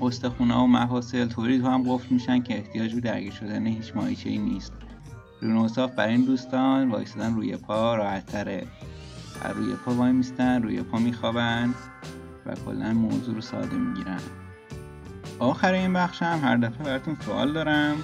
استخونا 0.00 0.54
و 0.54 0.66
مفاصل 0.66 1.28
طوری 1.28 1.58
تو 1.58 1.68
هم 1.68 1.82
قفل 1.82 2.14
میشن 2.14 2.42
که 2.42 2.54
احتیاج 2.54 2.94
به 2.94 3.00
درگیر 3.00 3.32
شدن 3.32 3.66
هیچ 3.66 3.96
ماهیچه 3.96 4.30
ای 4.30 4.38
نیست. 4.38 4.72
رو 5.40 5.55
این 5.55 5.71
حساب 5.71 5.94
برای 5.94 6.14
این 6.14 6.24
دوستان 6.24 6.90
وایستدن 6.90 7.34
روی 7.34 7.56
پا 7.56 7.94
راحت 7.94 8.26
تره 8.26 8.66
رو 9.44 9.59
یه 9.59 9.74
پا 9.74 9.94
وای 9.94 10.12
میستن 10.12 10.62
رو 10.62 10.72
یه 10.72 10.82
پا 10.82 10.98
میخوابن 10.98 11.74
و 12.46 12.54
کلا 12.54 12.92
موضوع 12.92 13.34
رو 13.34 13.40
ساده 13.40 13.76
می‌گیرن. 13.76 14.20
آخر 15.38 15.72
این 15.72 15.92
بخش 15.92 16.22
هم 16.22 16.38
هر 16.38 16.56
دفعه 16.56 16.84
براتون 16.84 17.16
سوال 17.26 17.52
دارم. 17.52 17.96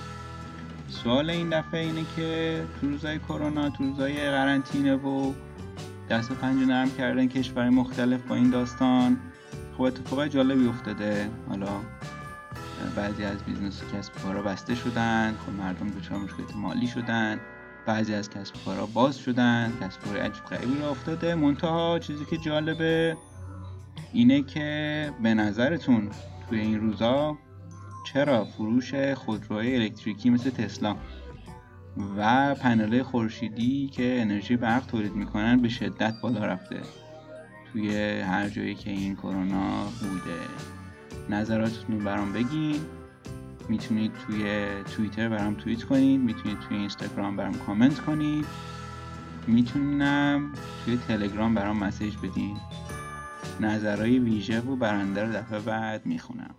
سوال 0.89 1.31
این 1.31 1.49
دفعه 1.49 1.81
اینه 1.81 2.05
که 2.17 2.63
تو 2.81 2.89
روزای 2.89 3.19
کرونا 3.19 3.71
تو 3.71 3.85
روزای 3.85 4.31
قرنطینه 4.31 4.95
و 4.95 5.33
دست 6.11 6.31
و 6.31 6.35
پنجه 6.35 6.67
نرم 6.67 6.91
کردن 6.91 7.29
کشور 7.29 7.71
مختلف 7.71 8.21
با 8.23 8.35
این 8.35 8.51
داستان 8.51 9.17
خب 9.77 9.83
اتفاقای 9.83 10.29
جالبی 10.29 10.69
افتاده. 10.69 11.31
حالا 11.49 11.69
بعضی 12.97 13.25
از 13.25 13.43
business 13.43 13.83
و 13.83 13.97
کسب 13.97 14.13
کارا 14.23 14.43
بسته 14.43 14.75
شدن 14.75 15.35
خب 15.47 15.53
مردم 15.53 15.91
دچار 15.91 16.19
مشکلات 16.19 16.57
مالی 16.57 16.87
شدن. 16.87 17.41
بعضی 17.87 18.15
از 18.15 18.31
کسب 18.31 18.55
کارا 18.65 18.87
باز 18.87 19.19
شدن 19.19 19.73
کسب 19.81 20.01
کار 20.01 20.17
عجیب 20.17 20.45
غریبی 20.45 20.83
افتاده. 20.83 21.35
منتها 21.35 21.99
چیزی 21.99 22.25
که 22.25 22.37
جالبه 22.37 23.17
اینه 24.13 24.43
که 24.43 25.11
به 25.23 25.35
نظرتون 25.35 26.11
توی 26.49 26.61
این 26.61 26.81
روزا 26.81 27.39
چرا 28.13 28.45
فروش 28.45 28.95
خودروهای 28.95 29.77
الکتریکی 29.77 30.31
مثل 30.31 30.51
تسلا 30.51 30.97
و 32.17 32.55
پنل 32.55 33.03
خورشیدی 33.03 33.89
که 33.89 34.21
انرژی 34.21 34.57
برق 34.57 34.87
تولید 34.87 35.15
می‌کنن 35.15 35.63
به 35.63 35.69
شدت 35.69 36.15
بالا 36.23 36.47
رفته 36.47 36.81
توی 37.73 38.21
هر 38.21 38.49
جایی 38.49 38.75
که 38.75 38.91
این 38.91 39.17
کرونا 39.17 39.85
بوده. 39.85 40.41
نظراتتون 41.31 41.99
برام 41.99 42.33
بگین. 42.33 42.81
می‌تونید 43.71 44.13
توی 44.27 44.67
توییتر 44.97 45.29
برام 45.29 45.55
توییت 45.55 45.85
کنید 45.85 46.21
می‌تونید 46.21 46.61
توی 46.61 46.77
اینستاگرام 46.77 47.37
برام 47.37 47.55
کامنت 47.55 48.01
کنید. 48.01 48.47
می‌تونم 49.47 50.53
توی 50.85 50.97
تلگرام 50.97 51.55
برام 51.55 51.77
مسیج 51.77 52.17
بدین. 52.17 52.57
نظرهای 53.61 54.19
ویژه 54.19 54.61
و 54.61 54.77
برنده 54.77 55.23
رو 55.25 55.33
دفعه 55.33 55.61
بعد 55.61 56.07
می‌خونم. 56.07 56.55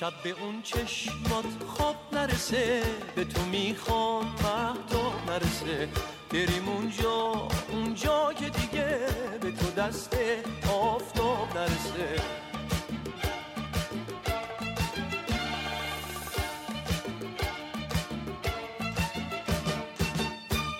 شب 0.00 0.12
به 0.22 0.30
اون 0.30 0.62
چشمات 0.62 1.44
خواب 1.66 1.96
نرسه 2.12 2.82
به 3.14 3.24
تو 3.24 3.44
می‌خوام 3.44 4.24
مهداب 4.24 5.30
نرسه. 5.30 5.88
بریم 6.30 6.68
اونجا 6.68 7.48
اونجا 7.72 8.32
که 8.32 8.48
دیگه 8.48 8.98
به 9.40 9.50
تو 9.52 9.70
دست 9.70 10.16
آفتاب 10.72 11.58
نرسه. 11.58 12.22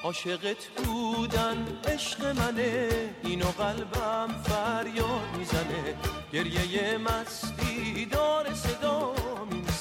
عاشقت 0.04 0.66
بودن 0.76 1.80
عشق 1.88 2.24
منه 2.24 2.88
اینو 3.24 3.46
قلبم 3.46 4.28
فریاد 4.44 5.36
می‌زنه. 5.38 5.94
گریه 6.32 6.98
مستی 6.98 8.06
دار 8.06 8.35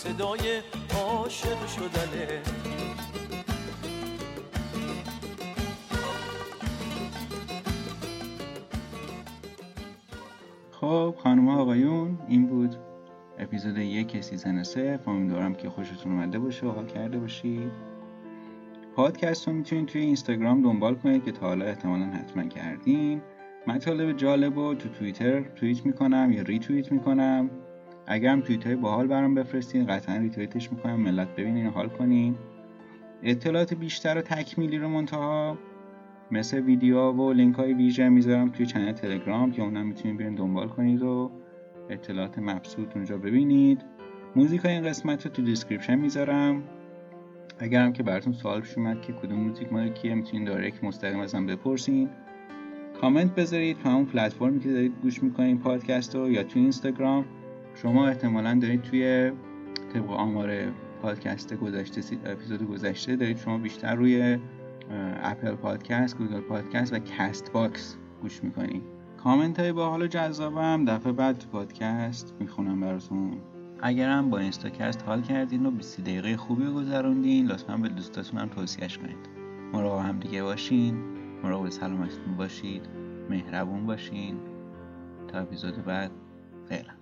صدای 0.05 0.61
عاشق 0.95 1.67
شدنه. 1.67 2.41
خب 10.71 11.15
خانم 11.17 11.49
آقایون 11.49 12.17
این 12.27 12.47
بود 12.47 12.75
اپیزود 13.39 13.77
یک 13.77 14.21
سیزن 14.21 14.63
سه. 14.63 14.99
امیدوارم 15.07 15.55
که 15.55 15.69
خوشتون 15.69 16.11
اومده 16.11 16.39
باشه 16.39 16.65
و 16.65 16.71
حال 16.71 16.85
کرده 16.85 17.19
باشید. 17.19 17.71
پادکست 18.95 19.47
رو 19.47 19.53
می‌تونید 19.53 19.85
توی 19.85 20.01
اینستاگرام 20.01 20.61
دنبال 20.61 20.95
کنید 20.95 21.25
که 21.25 21.31
تا 21.31 21.47
حالا 21.47 21.65
احتمالا 21.65 22.05
حتما 22.05 22.43
کردین. 22.43 23.21
مطالب 23.67 24.17
جالب 24.17 24.59
رو 24.59 24.75
تو 24.75 24.89
توییتر 24.89 25.41
توییت 25.41 25.85
می‌کنم 25.85 26.31
یا 26.31 26.41
ریتوییت 26.41 26.91
می‌کنم. 26.91 27.49
اگر 28.07 28.29
هم 28.29 28.41
توییت 28.41 28.67
های 28.67 28.75
باحال 28.75 29.07
برام 29.07 29.35
بفرستین 29.35 29.85
قطعا 29.85 30.17
ریتوییتش 30.17 30.71
می‌کنم 30.71 30.95
ملت 30.95 31.35
ببینین 31.35 31.67
حال 31.67 31.87
کنین. 31.87 32.35
اطلاعات 33.23 33.73
بیشتر 33.73 34.17
و 34.17 34.21
تکمیلی 34.21 34.77
رو 34.77 34.89
منتها 34.89 35.57
مثل 36.31 36.59
ویدیو 36.59 37.11
و 37.11 37.33
لینک 37.33 37.55
های 37.55 37.73
ویژه 37.73 38.09
می‌ذارم 38.09 38.49
توی 38.49 38.65
channel 38.65 38.91
تلگرام 38.91 39.51
که 39.51 39.61
اونم 39.61 39.85
می‌تونید 39.85 40.17
برین 40.17 40.35
دنبال 40.35 40.67
کنید 40.67 41.01
و 41.01 41.31
اطلاعات 41.89 42.39
مبسوط 42.39 42.95
اونجا 42.95 43.17
ببینید. 43.17 43.81
موزیک 44.35 44.65
این 44.65 44.83
قسمت 44.83 45.25
رو 45.25 45.31
تو 45.31 45.41
description 45.41 45.95
می‌ذارم. 45.95 46.63
هم 47.59 47.93
که 47.93 48.03
براتون 48.03 48.33
سوال 48.33 48.61
پیش 48.61 48.77
اومد 48.77 49.01
که 49.01 49.13
کدوم 49.13 49.39
موزیک 49.39 49.73
مال 49.73 49.89
کیه 49.89 50.15
می‌تونید 50.15 50.47
direct 50.47 50.83
مستقیم 50.83 51.19
ازم 51.19 51.45
بپرسین. 51.45 52.09
کامنت 53.01 53.35
بذارید 53.35 53.77
تو 53.79 53.89
همون 53.89 54.05
پلتفرمی 54.05 54.59
که 54.59 54.71
دارید 54.71 54.93
گوش 55.01 55.23
می‌کنین 55.23 55.59
پادکست 55.59 56.15
رو 56.15 56.31
یا 56.31 56.43
تو 56.43 56.59
اینستاگرام. 56.59 57.25
شما 57.75 58.07
احتمالا 58.07 58.59
دارید 58.61 58.81
توی 58.81 59.31
طبق 59.93 60.11
آمار 60.11 60.71
پادکست 61.01 61.53
گذشته 61.53 62.01
اپیزود 62.25 62.67
گذشته 62.67 63.15
دارید 63.15 63.37
شما 63.37 63.57
بیشتر 63.57 63.95
روی 63.95 64.37
اپل 65.23 65.55
پادکست 65.55 66.17
گوگل 66.17 66.39
پادکست 66.39 66.93
و 66.93 66.99
کست 66.99 67.51
باکس 67.51 67.97
گوش 68.21 68.43
می‌کنید. 68.43 68.83
کامنت 69.17 69.59
های 69.59 69.71
با 69.71 69.89
حال 69.89 70.07
جذابم 70.07 70.85
دفعه 70.85 71.11
بعد 71.11 71.37
تو 71.37 71.47
پادکست 71.49 72.33
می‌خونم 72.39 72.81
براتون. 72.81 73.37
اگرم 73.81 74.29
با 74.29 74.37
اینستاکست 74.37 75.03
حال 75.03 75.21
کردین 75.21 75.65
و 75.65 75.71
20 75.71 76.01
دقیقه 76.01 76.37
خوبی 76.37 76.65
گذروندین 76.65 77.47
لطفا 77.47 77.77
به 77.77 77.89
دوستاتون 77.89 78.39
هم 78.39 78.47
توصیهش 78.47 78.97
کنید. 78.97 79.29
مراقب 79.73 80.05
هم 80.05 80.19
دیگه 80.19 80.43
باشین. 80.43 80.95
مراقب 81.43 81.69
سلامتتون 81.69 82.37
باشید. 82.37 82.81
مهربون 83.29 83.85
باشین. 83.85 84.35
تا 85.27 85.39
اپیزود 85.39 85.85
بعد. 85.85 86.11
فعلا 86.69 86.94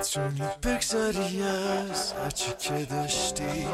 می‌تونی 0.00 0.48
بگذاری 0.62 1.42
از 1.42 2.12
هرچی 2.12 2.52
که 2.58 2.86
داشتی. 2.90 3.68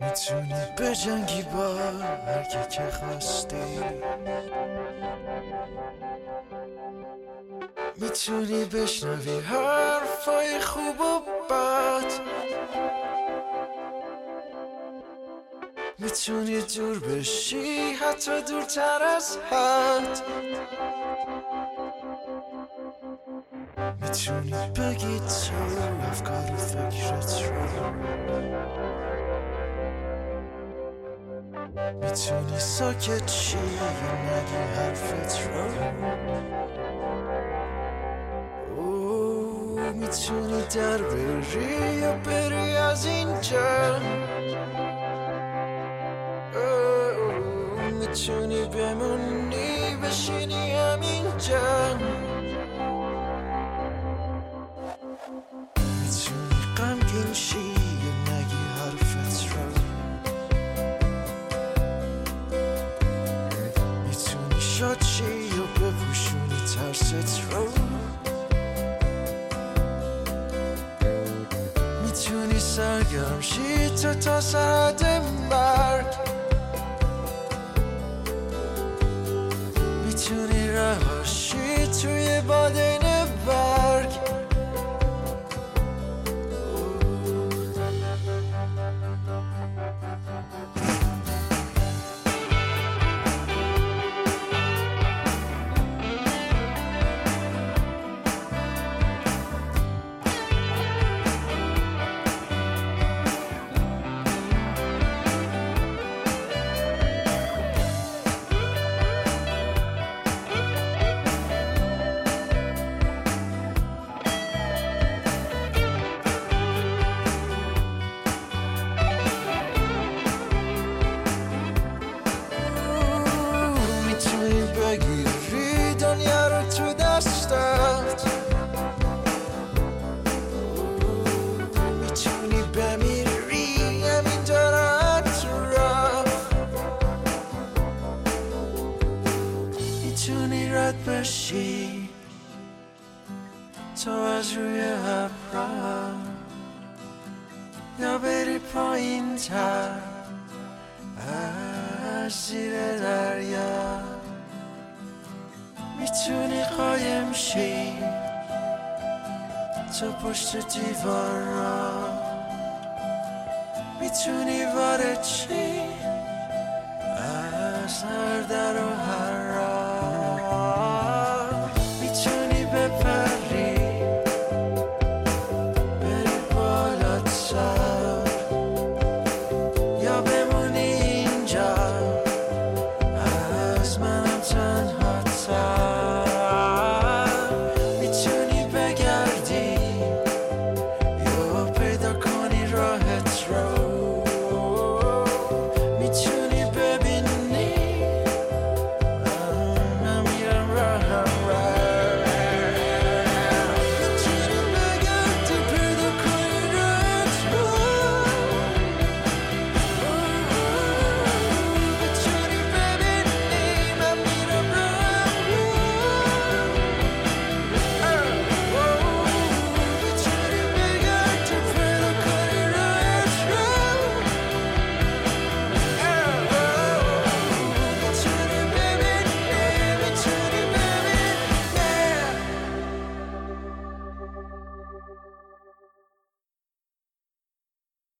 می‌تونی 0.00 0.54
بجنگی 0.78 1.42
با 1.42 1.74
هر 2.26 2.42
که 2.70 2.82
خواستی. 2.90 3.80
می‌تونی 7.96 8.64
بشنوی 8.64 9.40
حرفای 9.40 10.60
خوب 10.60 11.00
و 11.00 11.20
بد. 11.50 12.12
می‌تونی 15.98 16.60
دور 16.60 16.98
بشی 16.98 17.92
حتی 17.92 18.42
دورتر 18.42 19.02
از 19.02 19.38
حد. 19.50 20.22
می‌تونی 24.00 24.52
بگی 24.76 25.18
تو 25.20 25.54
افکار 26.08 26.50
و 26.52 26.56
فکرت 26.56 27.42
رو. 27.42 27.62
می‌تونی 32.02 32.58
ساکت 32.58 33.26
چی 33.26 33.56
نگی 33.56 34.62
حرفت 34.76 35.40
رو. 35.46 35.64
می‌تونی 39.92 40.62
در 40.74 40.98
بری 41.02 41.94
یا 41.94 42.12
بری 42.12 42.76
از 42.76 43.06
اینجا. 43.06 43.98
می‌تونی 48.00 48.64
بمونی 48.64 49.96
بشینی 50.02 50.70
همینجا. 50.72 51.98